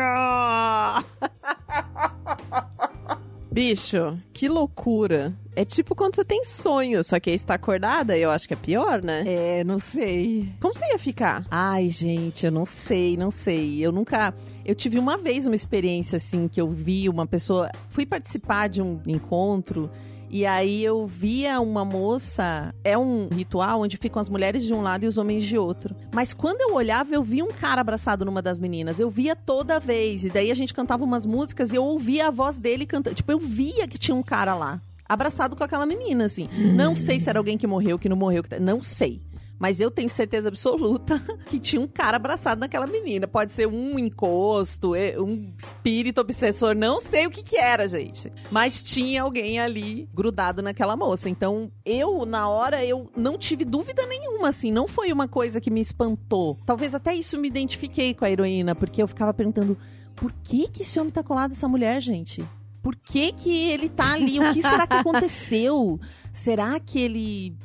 Bicho, 3.53 4.17
que 4.33 4.49
loucura. 4.49 5.31
É 5.55 5.63
tipo 5.63 5.93
quando 5.93 6.15
você 6.15 6.25
tem 6.25 6.43
sonho, 6.43 7.03
só 7.03 7.19
que 7.19 7.29
aí 7.29 7.37
você 7.37 7.45
tá 7.45 7.53
acordada, 7.53 8.17
eu 8.17 8.31
acho 8.31 8.47
que 8.47 8.55
é 8.55 8.57
pior, 8.57 8.99
né? 8.99 9.23
É, 9.27 9.63
não 9.63 9.77
sei. 9.77 10.49
Como 10.59 10.73
você 10.73 10.83
ia 10.87 10.97
ficar? 10.97 11.45
Ai, 11.51 11.87
gente, 11.87 12.47
eu 12.47 12.51
não 12.51 12.65
sei, 12.65 13.15
não 13.15 13.29
sei. 13.29 13.77
Eu 13.79 13.91
nunca. 13.91 14.33
Eu 14.65 14.73
tive 14.73 14.97
uma 14.97 15.19
vez 15.19 15.45
uma 15.45 15.53
experiência 15.53 16.15
assim 16.15 16.47
que 16.47 16.59
eu 16.59 16.67
vi 16.67 17.07
uma 17.07 17.27
pessoa. 17.27 17.69
Fui 17.89 18.07
participar 18.07 18.69
de 18.69 18.81
um 18.81 18.99
encontro. 19.05 19.87
E 20.35 20.47
aí 20.47 20.83
eu 20.83 21.05
via 21.05 21.61
uma 21.61 21.85
moça, 21.85 22.73
é 22.83 22.97
um 22.97 23.27
ritual 23.31 23.81
onde 23.81 23.97
ficam 23.97 24.19
as 24.19 24.27
mulheres 24.27 24.63
de 24.63 24.73
um 24.73 24.81
lado 24.81 25.03
e 25.03 25.07
os 25.07 25.19
homens 25.19 25.43
de 25.43 25.59
outro. 25.59 25.95
Mas 26.11 26.33
quando 26.33 26.59
eu 26.61 26.73
olhava, 26.73 27.13
eu 27.13 27.21
via 27.21 27.45
um 27.45 27.51
cara 27.51 27.81
abraçado 27.81 28.25
numa 28.25 28.41
das 28.41 28.59
meninas. 28.59 28.99
Eu 28.99 29.11
via 29.11 29.35
toda 29.35 29.79
vez. 29.79 30.25
E 30.25 30.29
daí 30.31 30.49
a 30.49 30.55
gente 30.55 30.73
cantava 30.73 31.03
umas 31.03 31.23
músicas 31.23 31.71
e 31.71 31.75
eu 31.75 31.83
ouvia 31.83 32.29
a 32.29 32.31
voz 32.31 32.57
dele 32.57 32.87
cantando. 32.87 33.15
Tipo, 33.15 33.31
eu 33.31 33.37
via 33.39 33.87
que 33.87 33.99
tinha 33.99 34.15
um 34.15 34.23
cara 34.23 34.55
lá. 34.55 34.81
Abraçado 35.07 35.55
com 35.55 35.63
aquela 35.63 35.85
menina, 35.85 36.25
assim. 36.25 36.49
Não 36.75 36.95
sei 36.95 37.19
se 37.19 37.29
era 37.29 37.37
alguém 37.37 37.55
que 37.55 37.67
morreu, 37.67 37.99
que 37.99 38.09
não 38.09 38.17
morreu, 38.17 38.41
que... 38.41 38.49
tá- 38.49 38.59
não 38.59 38.81
sei. 38.81 39.21
Mas 39.63 39.79
eu 39.79 39.89
tenho 39.89 40.09
certeza 40.09 40.49
absoluta 40.49 41.23
que 41.47 41.57
tinha 41.57 41.81
um 41.81 41.87
cara 41.87 42.17
abraçado 42.17 42.59
naquela 42.59 42.85
menina. 42.85 43.29
Pode 43.29 43.53
ser 43.53 43.65
um 43.65 43.97
encosto, 43.97 44.93
é, 44.93 45.17
um 45.17 45.53
espírito 45.57 46.19
obsessor, 46.19 46.75
não 46.75 46.99
sei 46.99 47.27
o 47.27 47.29
que 47.29 47.41
que 47.41 47.55
era, 47.55 47.87
gente. 47.87 48.29
Mas 48.51 48.83
tinha 48.83 49.21
alguém 49.21 49.61
ali 49.61 50.09
grudado 50.13 50.61
naquela 50.61 50.97
moça. 50.97 51.29
Então, 51.29 51.71
eu, 51.85 52.25
na 52.25 52.49
hora, 52.49 52.83
eu 52.83 53.09
não 53.15 53.37
tive 53.37 53.63
dúvida 53.63 54.05
nenhuma, 54.05 54.49
assim. 54.49 54.69
Não 54.69 54.85
foi 54.85 55.13
uma 55.13 55.29
coisa 55.29 55.61
que 55.61 55.71
me 55.71 55.79
espantou. 55.79 56.57
Talvez 56.65 56.93
até 56.93 57.15
isso 57.15 57.39
me 57.39 57.47
identifiquei 57.47 58.13
com 58.13 58.25
a 58.25 58.29
heroína, 58.29 58.75
porque 58.75 59.01
eu 59.01 59.07
ficava 59.07 59.33
perguntando, 59.33 59.77
por 60.13 60.33
que 60.43 60.67
que 60.67 60.81
esse 60.81 60.99
homem 60.99 61.13
tá 61.13 61.23
colado 61.23 61.51
nessa 61.51 61.69
mulher, 61.69 62.01
gente? 62.01 62.43
Por 62.81 62.97
que 62.97 63.31
que 63.31 63.71
ele 63.71 63.87
tá 63.87 64.11
ali? 64.11 64.41
O 64.41 64.53
que 64.53 64.61
será 64.61 64.85
que 64.85 64.91
aconteceu? 64.99 66.01
Será 66.33 66.77
que 66.81 66.99
ele 66.99 67.55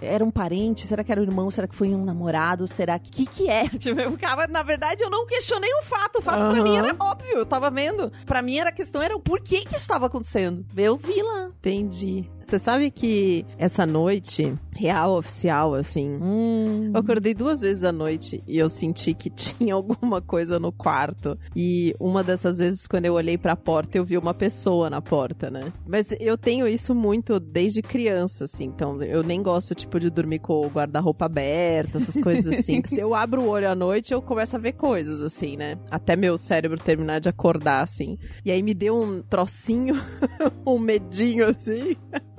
era 0.00 0.24
um 0.24 0.30
parente? 0.30 0.86
Será 0.86 1.02
que 1.04 1.12
era 1.12 1.20
um 1.20 1.24
irmão? 1.24 1.50
Será 1.50 1.66
que 1.66 1.74
foi 1.74 1.88
um 1.94 2.04
namorado? 2.04 2.66
Será 2.66 2.98
que 2.98 3.10
que, 3.10 3.26
que 3.26 3.48
é? 3.48 3.68
Tipo, 3.78 4.00
eu 4.00 4.10
ficava, 4.12 4.46
na 4.46 4.62
verdade, 4.62 5.02
eu 5.04 5.10
não 5.10 5.26
questionei 5.26 5.72
o 5.74 5.82
fato. 5.82 6.18
O 6.18 6.22
fato 6.22 6.36
pra 6.36 6.46
Aham. 6.60 6.62
mim 6.62 6.76
era 6.76 6.96
óbvio, 6.98 7.36
eu 7.38 7.46
tava 7.46 7.70
vendo. 7.70 8.10
Pra 8.26 8.42
mim 8.42 8.56
era 8.58 8.70
a 8.70 8.72
questão 8.72 9.02
era 9.02 9.14
o 9.16 9.20
porquê 9.20 9.60
que 9.60 9.74
isso 9.74 9.82
estava 9.82 10.06
acontecendo. 10.06 10.64
Eu 10.76 10.96
vi 10.96 11.22
lá. 11.22 11.50
Entendi. 11.58 12.28
Você 12.42 12.58
sabe 12.58 12.90
que 12.90 13.44
essa 13.56 13.86
noite, 13.86 14.54
real, 14.72 15.16
oficial, 15.18 15.74
assim, 15.74 16.18
Hum. 16.20 16.90
Eu 16.94 17.00
acordei 17.00 17.34
duas 17.34 17.60
vezes 17.62 17.84
à 17.84 17.92
noite 17.92 18.42
e 18.46 18.58
eu 18.58 18.68
senti 18.68 19.14
que 19.14 19.30
tinha 19.30 19.74
alguma 19.74 20.20
coisa 20.20 20.58
no 20.58 20.70
quarto. 20.72 21.38
E 21.56 21.94
uma 21.98 22.22
dessas 22.22 22.58
vezes, 22.58 22.86
quando 22.86 23.06
eu 23.06 23.14
olhei 23.14 23.38
pra 23.38 23.56
porta, 23.56 23.96
eu 23.98 24.04
vi 24.04 24.16
uma 24.18 24.34
pessoa 24.34 24.88
na 24.90 25.00
porta, 25.00 25.50
né? 25.50 25.72
Mas 25.86 26.08
eu 26.20 26.36
tenho 26.36 26.66
isso 26.68 26.94
muito 26.94 27.40
desde 27.40 27.82
criança, 27.82 28.44
assim. 28.44 28.64
Então 28.64 29.02
eu 29.02 29.22
nem 29.22 29.42
gosto, 29.42 29.73
tipo, 29.74 29.98
de 29.98 30.10
dormir 30.10 30.38
com 30.38 30.66
o 30.66 30.68
guarda-roupa 30.68 31.26
aberto, 31.26 31.96
essas 31.96 32.18
coisas 32.22 32.46
assim. 32.58 32.82
Se 32.84 33.00
eu 33.00 33.14
abro 33.14 33.42
o 33.42 33.48
olho 33.48 33.68
à 33.68 33.74
noite, 33.74 34.12
eu 34.12 34.22
começo 34.22 34.56
a 34.56 34.58
ver 34.58 34.72
coisas, 34.72 35.20
assim, 35.20 35.56
né? 35.56 35.78
Até 35.90 36.16
meu 36.16 36.38
cérebro 36.38 36.78
terminar 36.78 37.20
de 37.20 37.28
acordar, 37.28 37.82
assim. 37.82 38.18
E 38.44 38.50
aí 38.50 38.62
me 38.62 38.74
deu 38.74 38.96
um 38.96 39.22
trocinho, 39.22 39.94
um 40.66 40.78
medinho, 40.78 41.46
assim. 41.46 41.96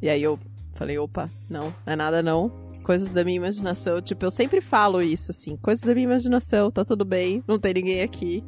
E 0.00 0.08
aí 0.08 0.22
eu 0.22 0.38
falei, 0.74 0.96
opa, 0.96 1.28
não, 1.50 1.74
não 1.84 1.92
é 1.92 1.96
nada 1.96 2.22
não 2.22 2.68
coisas 2.88 3.10
da 3.10 3.22
minha 3.22 3.36
imaginação. 3.36 4.00
Tipo, 4.00 4.24
eu 4.24 4.30
sempre 4.30 4.62
falo 4.62 5.02
isso, 5.02 5.30
assim, 5.30 5.58
coisas 5.58 5.84
da 5.84 5.92
minha 5.92 6.04
imaginação, 6.04 6.70
tá 6.70 6.86
tudo 6.86 7.04
bem, 7.04 7.44
não 7.46 7.58
tem 7.58 7.74
ninguém 7.74 8.00
aqui. 8.00 8.42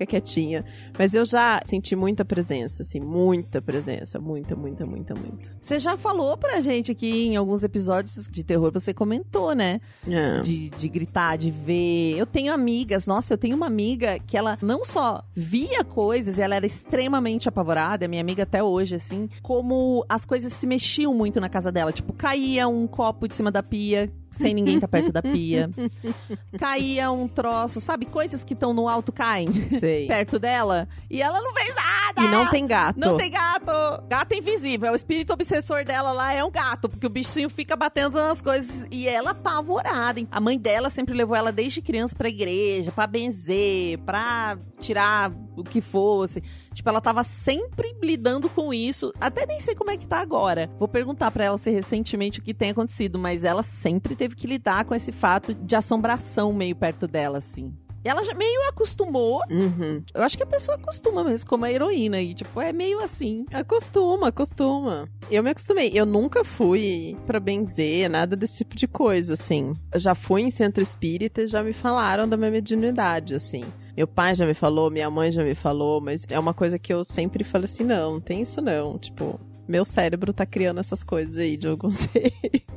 Fica 0.00 0.06
quietinha. 0.06 0.64
Mas 0.98 1.12
eu 1.14 1.26
já 1.26 1.60
senti 1.64 1.94
muita 1.94 2.24
presença, 2.24 2.82
assim, 2.82 3.00
muita 3.00 3.60
presença. 3.60 4.18
Muita, 4.18 4.56
muita, 4.56 4.86
muita, 4.86 5.14
muita. 5.14 5.50
Você 5.60 5.78
já 5.78 5.96
falou 5.96 6.36
pra 6.38 6.60
gente 6.60 6.90
aqui 6.92 7.26
em 7.26 7.36
alguns 7.36 7.62
episódios 7.62 8.26
de 8.28 8.42
terror, 8.42 8.72
você 8.72 8.94
comentou, 8.94 9.54
né? 9.54 9.80
É. 10.08 10.40
de, 10.40 10.70
de 10.70 10.88
gritar, 10.88 11.36
de 11.36 11.50
ver. 11.50 12.16
Eu 12.16 12.24
tenho 12.24 12.52
amigas, 12.52 13.06
nossa, 13.06 13.34
eu 13.34 13.38
tenho 13.38 13.56
uma 13.56 13.66
amiga 13.66 14.18
que 14.18 14.36
ela 14.36 14.58
não 14.62 14.84
só 14.84 15.22
via 15.34 15.84
coisas, 15.84 16.38
ela 16.38 16.54
era 16.54 16.66
extremamente 16.66 17.48
apavorada, 17.48 18.04
é 18.04 18.08
minha 18.08 18.22
amiga 18.22 18.44
até 18.44 18.62
hoje, 18.62 18.94
assim, 18.94 19.28
como 19.42 20.04
as 20.08 20.24
coisas 20.24 20.52
se 20.52 20.66
mexiam 20.66 21.12
muito 21.12 21.40
na 21.40 21.48
casa 21.48 21.70
dela. 21.70 21.92
Tipo, 21.92 22.12
caía 22.12 22.66
um 22.68 22.86
copo 22.86 23.28
de 23.28 23.34
cima 23.34 23.50
da 23.50 23.62
pia. 23.62 24.10
Sem 24.30 24.54
ninguém 24.54 24.76
estar 24.76 24.88
perto 24.88 25.12
da 25.12 25.20
pia. 25.22 25.68
Caía 26.58 27.10
um 27.10 27.26
troço, 27.28 27.80
sabe? 27.80 28.06
Coisas 28.06 28.44
que 28.44 28.54
estão 28.54 28.72
no 28.72 28.88
alto 28.88 29.12
caem 29.12 29.48
Sei. 29.78 30.06
perto 30.08 30.38
dela. 30.38 30.88
E 31.08 31.20
ela 31.20 31.40
não 31.40 31.52
fez 31.52 31.74
nada! 31.74 32.22
E 32.22 32.28
não 32.28 32.48
tem 32.48 32.66
gato. 32.66 32.98
Não 32.98 33.16
tem 33.16 33.30
gato! 33.30 33.70
Gato 34.08 34.34
invisível. 34.34 34.88
É 34.88 34.92
o 34.92 34.96
espírito 34.96 35.32
obsessor 35.32 35.84
dela 35.84 36.12
lá 36.12 36.32
é 36.32 36.44
um 36.44 36.50
gato, 36.50 36.88
porque 36.88 37.06
o 37.06 37.10
bichinho 37.10 37.50
fica 37.50 37.76
batendo 37.76 38.14
nas 38.18 38.40
coisas 38.40 38.86
e 38.90 39.06
ela 39.08 39.30
apavorada. 39.30 40.20
hein? 40.20 40.28
A 40.30 40.40
mãe 40.40 40.58
dela 40.58 40.90
sempre 40.90 41.14
levou 41.14 41.36
ela 41.36 41.52
desde 41.52 41.82
criança 41.82 42.14
pra 42.16 42.28
igreja, 42.28 42.92
pra 42.92 43.06
benzer, 43.06 43.98
pra 44.00 44.56
tirar 44.78 45.30
o 45.56 45.64
que 45.64 45.80
fosse. 45.80 46.42
Tipo, 46.72 46.88
ela 46.88 47.00
tava 47.00 47.24
sempre 47.24 47.94
lidando 48.02 48.48
com 48.48 48.72
isso. 48.72 49.12
Até 49.20 49.46
nem 49.46 49.60
sei 49.60 49.74
como 49.74 49.90
é 49.90 49.96
que 49.96 50.06
tá 50.06 50.20
agora. 50.20 50.70
Vou 50.78 50.88
perguntar 50.88 51.30
pra 51.30 51.44
ela 51.44 51.58
se 51.58 51.70
recentemente 51.70 52.38
o 52.38 52.42
que 52.42 52.54
tem 52.54 52.70
acontecido, 52.70 53.18
mas 53.18 53.44
ela 53.44 53.62
sempre 53.62 54.14
teve 54.14 54.36
que 54.36 54.46
lidar 54.46 54.84
com 54.84 54.94
esse 54.94 55.12
fato 55.12 55.54
de 55.54 55.76
assombração 55.76 56.52
meio 56.52 56.76
perto 56.76 57.06
dela, 57.06 57.38
assim. 57.38 57.72
E 58.02 58.08
ela 58.08 58.24
já 58.24 58.32
meio 58.32 58.68
acostumou. 58.68 59.42
Uhum. 59.50 60.02
Eu 60.14 60.22
acho 60.22 60.36
que 60.36 60.42
a 60.42 60.46
pessoa 60.46 60.76
acostuma 60.76 61.22
mesmo, 61.22 61.48
como 61.48 61.66
a 61.66 61.70
heroína. 61.70 62.20
E, 62.20 62.32
tipo, 62.32 62.60
é 62.60 62.72
meio 62.72 62.98
assim. 63.00 63.44
Acostuma, 63.52 64.28
acostuma. 64.28 65.06
Eu 65.30 65.42
me 65.42 65.50
acostumei. 65.50 65.90
Eu 65.94 66.06
nunca 66.06 66.42
fui 66.42 67.16
pra 67.26 67.38
benzer, 67.38 68.08
nada 68.08 68.34
desse 68.34 68.58
tipo 68.58 68.74
de 68.74 68.88
coisa, 68.88 69.34
assim. 69.34 69.74
Eu 69.92 70.00
já 70.00 70.14
fui 70.14 70.40
em 70.42 70.50
centro 70.50 70.82
espírita 70.82 71.42
e 71.42 71.46
já 71.46 71.62
me 71.62 71.74
falaram 71.74 72.26
da 72.26 72.38
minha 72.38 72.50
mediunidade, 72.50 73.34
assim. 73.34 73.64
Meu 74.00 74.08
pai 74.08 74.34
já 74.34 74.46
me 74.46 74.54
falou, 74.54 74.90
minha 74.90 75.10
mãe 75.10 75.30
já 75.30 75.44
me 75.44 75.54
falou, 75.54 76.00
mas 76.00 76.24
é 76.30 76.38
uma 76.38 76.54
coisa 76.54 76.78
que 76.78 76.90
eu 76.90 77.04
sempre 77.04 77.44
falo 77.44 77.66
assim: 77.66 77.84
não, 77.84 78.12
não 78.12 78.20
tem 78.20 78.40
isso 78.40 78.58
não. 78.62 78.98
Tipo, 78.98 79.38
meu 79.68 79.84
cérebro 79.84 80.32
tá 80.32 80.46
criando 80.46 80.80
essas 80.80 81.04
coisas 81.04 81.36
aí 81.36 81.54
de 81.54 81.68
algum 81.68 81.90
jeito. 81.92 82.72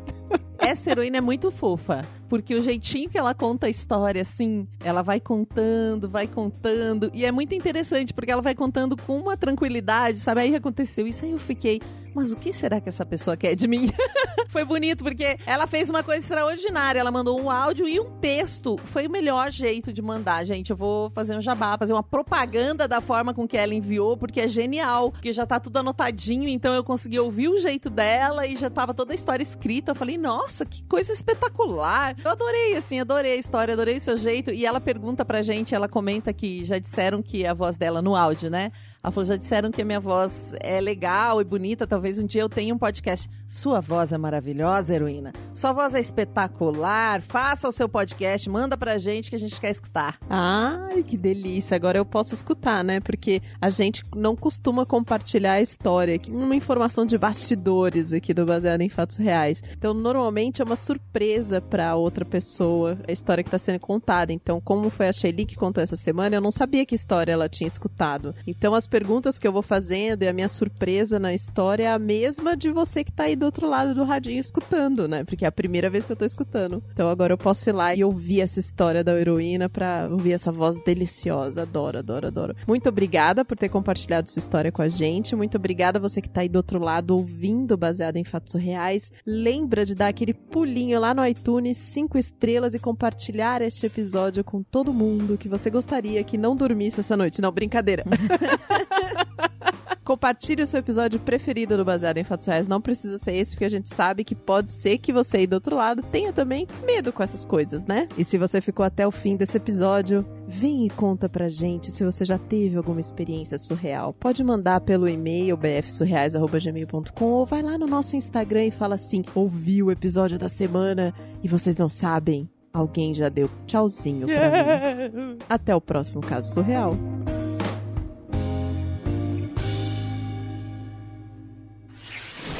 Essa 0.60 0.92
heroína 0.92 1.20
é 1.20 1.22
muito 1.22 1.50
fofa, 1.50 2.06
porque 2.28 2.54
o 2.54 2.62
jeitinho 2.62 3.10
que 3.10 3.18
ela 3.18 3.34
conta 3.34 3.68
a 3.68 3.70
história, 3.70 4.22
assim, 4.22 4.68
ela 4.84 5.02
vai 5.02 5.22
contando, 5.22 6.10
vai 6.10 6.28
contando, 6.28 7.10
e 7.14 7.24
é 7.24 7.32
muito 7.32 7.56
interessante, 7.56 8.14
porque 8.14 8.30
ela 8.30 8.42
vai 8.42 8.54
contando 8.54 8.98
com 8.98 9.18
uma 9.18 9.38
tranquilidade, 9.38 10.20
sabe? 10.20 10.42
Aí 10.42 10.54
aconteceu 10.54 11.08
isso, 11.08 11.24
aí 11.24 11.32
eu 11.32 11.40
fiquei, 11.40 11.82
mas 12.14 12.32
o 12.32 12.36
que 12.36 12.54
será 12.54 12.80
que 12.80 12.90
essa 12.90 13.06
pessoa 13.06 13.36
quer 13.36 13.56
de 13.56 13.68
mim? 13.68 13.92
Foi 14.50 14.64
bonito, 14.64 15.04
porque 15.04 15.38
ela 15.48 15.66
fez 15.66 15.90
uma 15.90 16.04
coisa 16.04 16.22
extraordinária, 16.22 17.00
ela 17.00 17.10
mandou 17.10 17.42
um 17.42 17.50
áudio 17.50 17.88
e 17.88 18.00
um 18.00 18.12
texto. 18.20 18.78
Foi 18.78 19.08
o 19.08 19.10
melhor 19.10 19.52
jeito 19.52 19.92
de 19.92 20.00
mandar, 20.00 20.44
gente. 20.44 20.70
Eu 20.70 20.78
vou 20.78 21.10
fazer 21.10 21.36
um 21.36 21.42
jabá, 21.42 21.76
fazer 21.76 21.92
uma 21.92 22.04
propaganda 22.04 22.88
da 22.88 23.02
forma 23.02 23.34
com 23.34 23.48
que 23.48 23.58
ela 23.58 23.74
enviou, 23.74 24.16
porque 24.16 24.42
é 24.42 24.48
genial, 24.48 25.12
porque 25.12 25.34
já 25.34 25.46
tá 25.46 25.60
tudo 25.60 25.78
anotadinho, 25.78 26.48
então 26.48 26.74
eu 26.74 26.84
consegui 26.84 27.20
ouvir 27.20 27.48
o 27.48 27.60
jeito 27.60 27.90
dela 27.90 28.46
e 28.46 28.56
já 28.56 28.70
tava 28.70 28.94
toda 28.94 29.12
a 29.12 29.16
história 29.16 29.42
escrita. 29.42 29.92
Eu 29.92 29.96
falei, 29.96 30.18
nossa, 30.18 30.66
que 30.66 30.84
coisa 30.84 31.12
espetacular. 31.12 32.16
Eu 32.24 32.30
adorei, 32.30 32.76
assim, 32.76 33.00
adorei 33.00 33.34
a 33.34 33.38
história, 33.38 33.74
adorei 33.74 33.98
o 33.98 34.02
seu 34.02 34.18
jeito. 34.18 34.52
E 34.52 34.68
ela 34.68 34.80
pergunta 34.80 35.26
pra 35.26 35.42
gente, 35.42 35.74
ela 35.74 35.88
comenta 35.88 36.32
que 36.32 36.64
já 36.64 36.78
disseram 36.78 37.24
que 37.24 37.46
a 37.46 37.56
voz 37.56 37.76
dela 37.76 38.04
no 38.04 38.16
áudio, 38.16 38.52
né? 38.52 38.72
Ela 39.04 39.12
falou, 39.12 39.26
já 39.26 39.36
disseram 39.36 39.70
que 39.70 39.82
a 39.82 39.86
minha 39.86 40.00
voz 40.00 40.56
é 40.62 40.80
legal 40.80 41.42
e 41.42 41.44
bonita, 41.44 41.86
talvez 41.86 42.18
um 42.18 42.26
dia 42.26 42.42
eu 42.42 42.48
tenha 42.48 42.74
um 42.74 42.78
podcast. 42.78 43.30
Sua 43.50 43.82
voz 43.82 44.14
é 44.14 44.18
maravilhosa, 44.18 44.96
heroína. 44.96 45.34
Sua 45.54 45.74
voz 45.74 45.94
é 45.94 46.00
espetacular. 46.00 47.22
Faça 47.22 47.68
o 47.68 47.72
seu 47.74 47.90
podcast, 47.90 48.50
manda 48.50 48.78
pra 48.78 48.98
gente 48.98 49.30
que 49.30 49.36
a 49.36 49.40
gente 49.40 49.60
quer 49.60 49.72
escutar. 49.72 50.18
Ai, 50.30 51.04
que 51.04 51.18
delícia. 51.18 51.76
Agora 51.76 51.98
eu 51.98 52.06
posso 52.06 52.34
escutar, 52.34 52.82
né? 52.82 53.02
Porque 53.02 53.42
a 53.60 53.70
gente 53.70 54.04
não 54.16 54.38
costuma 54.38 54.86
compartilhar 54.86 55.56
a 55.56 55.62
história, 55.62 56.18
uma 56.30 56.56
informação 56.56 57.06
de 57.06 57.18
bastidores 57.18 58.14
aqui 58.14 58.34
do 58.34 58.46
Baseado 58.46 58.80
em 58.80 58.90
Fatos 58.90 59.18
Reais. 59.18 59.62
Então, 59.78 59.94
normalmente 59.94 60.62
é 60.62 60.66
uma 60.66 60.78
surpresa 60.78 61.60
pra 61.60 61.96
outra 61.96 62.24
pessoa 62.24 62.98
a 63.06 63.12
história 63.12 63.44
que 63.44 63.52
tá 63.52 63.60
sendo 63.60 63.82
contada. 63.82 64.32
Então, 64.32 64.62
como 64.62 64.90
foi 64.90 65.10
a 65.10 65.14
Shelly 65.14 65.46
que 65.46 65.58
contou 65.58 65.84
essa 65.84 65.98
semana, 65.98 66.38
eu 66.38 66.42
não 66.42 66.52
sabia 66.52 66.86
que 66.86 66.96
história 66.96 67.34
ela 67.34 67.50
tinha 67.50 67.68
escutado. 67.68 68.34
Então, 68.48 68.74
as 68.74 68.88
perguntas 68.94 69.40
que 69.40 69.48
eu 69.48 69.52
vou 69.52 69.64
fazendo 69.64 70.22
e 70.22 70.28
a 70.28 70.34
minha 70.34 70.48
surpresa 70.48 71.18
na 71.18 71.34
história 71.34 71.86
é 71.86 71.92
a 71.92 71.98
mesma 71.98 72.56
de 72.56 72.70
você 72.70 73.04
que 73.04 73.12
tá 73.12 73.24
aí 73.24 73.36
do 73.36 73.44
outro 73.44 73.68
lado 73.68 73.96
do 73.96 74.04
radinho 74.04 74.40
escutando, 74.40 75.08
né? 75.08 75.24
Porque 75.24 75.46
é 75.46 75.48
a 75.48 75.52
primeira 75.52 75.90
vez 75.90 76.06
que 76.06 76.12
eu 76.12 76.16
tô 76.16 76.24
escutando. 76.24 76.84
Então 76.94 77.10
agora 77.10 77.34
eu 77.34 77.38
posso 77.38 77.68
ir 77.68 77.74
lá 77.74 77.96
e 77.96 78.04
ouvir 78.04 78.42
essa 78.42 78.60
história 78.60 79.04
da 79.04 79.20
heroína 79.20 79.68
pra 79.68 80.08
ouvir 80.12 80.34
essa 80.34 80.52
voz 80.52 80.78
deliciosa. 80.86 81.64
Adoro, 81.64 81.98
adoro, 81.98 82.28
adoro. 82.28 82.56
Muito 82.68 82.88
obrigada 82.88 83.44
por 83.44 83.58
ter 83.58 83.68
compartilhado 83.68 84.30
sua 84.30 84.40
história 84.40 84.72
com 84.72 84.84
a 84.84 84.90
gente. 84.90 85.36
Muito 85.36 85.58
obrigada 85.58 86.00
você 86.00 86.22
que 86.22 86.30
tá 86.30 86.42
aí 86.42 86.50
do 86.50 86.58
outro 86.58 86.78
lado 86.78 87.16
ouvindo 87.16 87.76
baseado 87.76 88.18
em 88.18 88.24
fatos 88.24 88.54
reais. 88.54 89.12
Lembra 89.26 89.88
de 89.88 89.96
dar 89.96 90.10
aquele 90.10 90.36
pulinho 90.36 91.00
lá 91.00 91.16
no 91.16 91.26
iTunes, 91.26 91.80
cinco 91.80 92.16
estrelas 92.16 92.76
e 92.76 92.80
compartilhar 92.80 93.60
este 93.64 93.88
episódio 93.88 94.44
com 94.44 94.62
todo 94.62 94.94
mundo 94.94 95.36
que 95.36 95.50
você 95.50 95.72
gostaria 95.72 96.24
que 96.24 96.38
não 96.38 96.56
dormisse 96.56 97.00
essa 97.00 97.18
noite. 97.18 97.42
Não, 97.42 97.52
brincadeira. 97.52 98.04
Compartilhe 100.04 100.62
o 100.62 100.68
seu 100.68 100.82
episódio 100.82 101.18
preferido 101.18 101.78
do 101.78 101.86
Baseado 101.86 102.18
em 102.18 102.26
Fatos 102.26 102.48
Reais. 102.48 102.68
Não 102.68 102.82
precisa 102.82 103.18
ser 103.18 103.36
esse, 103.36 103.52
porque 103.52 103.64
a 103.64 103.70
gente 103.70 103.94
sabe 103.94 104.26
que 104.26 104.36
pode 104.36 104.70
ser 104.72 104.98
que 104.98 105.14
você 105.14 105.38
aí 105.38 105.48
do 105.48 105.54
outro 105.54 105.78
lado 105.78 106.02
tenha 106.04 106.34
também 106.34 106.68
medo 106.86 107.14
com 107.14 107.24
essas 107.24 107.46
coisas, 107.46 107.86
né? 107.86 108.10
E 108.18 108.26
se 108.26 108.38
você 108.38 108.60
ficou 108.60 108.86
até 108.86 109.08
o 109.08 109.12
fim 109.12 109.38
desse 109.38 109.56
episódio, 109.56 110.26
vem 110.46 110.86
e 110.86 110.90
conta 110.90 111.30
pra 111.30 111.48
gente 111.48 111.90
se 111.90 112.04
você 112.04 112.26
já 112.26 112.38
teve 112.38 112.76
alguma 112.76 113.00
experiência 113.00 113.58
surreal. 113.58 114.14
Pode 114.14 114.44
mandar 114.44 114.82
pelo 114.82 115.08
e-mail 115.08 115.56
bfsurreais.gmail.com 115.56 117.26
ou 117.26 117.46
vai 117.46 117.62
lá 117.62 117.78
no 117.78 117.88
nosso 117.88 118.18
Instagram 118.18 118.66
e 118.66 118.72
fala 118.72 118.96
assim: 118.96 119.24
ouvi 119.34 119.82
o 119.82 119.90
episódio 119.90 120.38
da 120.38 120.50
semana 120.50 121.14
e 121.42 121.48
vocês 121.48 121.78
não 121.78 121.88
sabem. 121.90 122.50
Alguém 122.74 123.14
já 123.14 123.30
deu 123.30 123.50
tchauzinho 123.68 124.26
pra 124.28 125.10
mim. 125.10 125.38
Até 125.48 125.74
o 125.74 125.80
próximo 125.80 126.22
caso 126.22 126.52
surreal. 126.54 126.92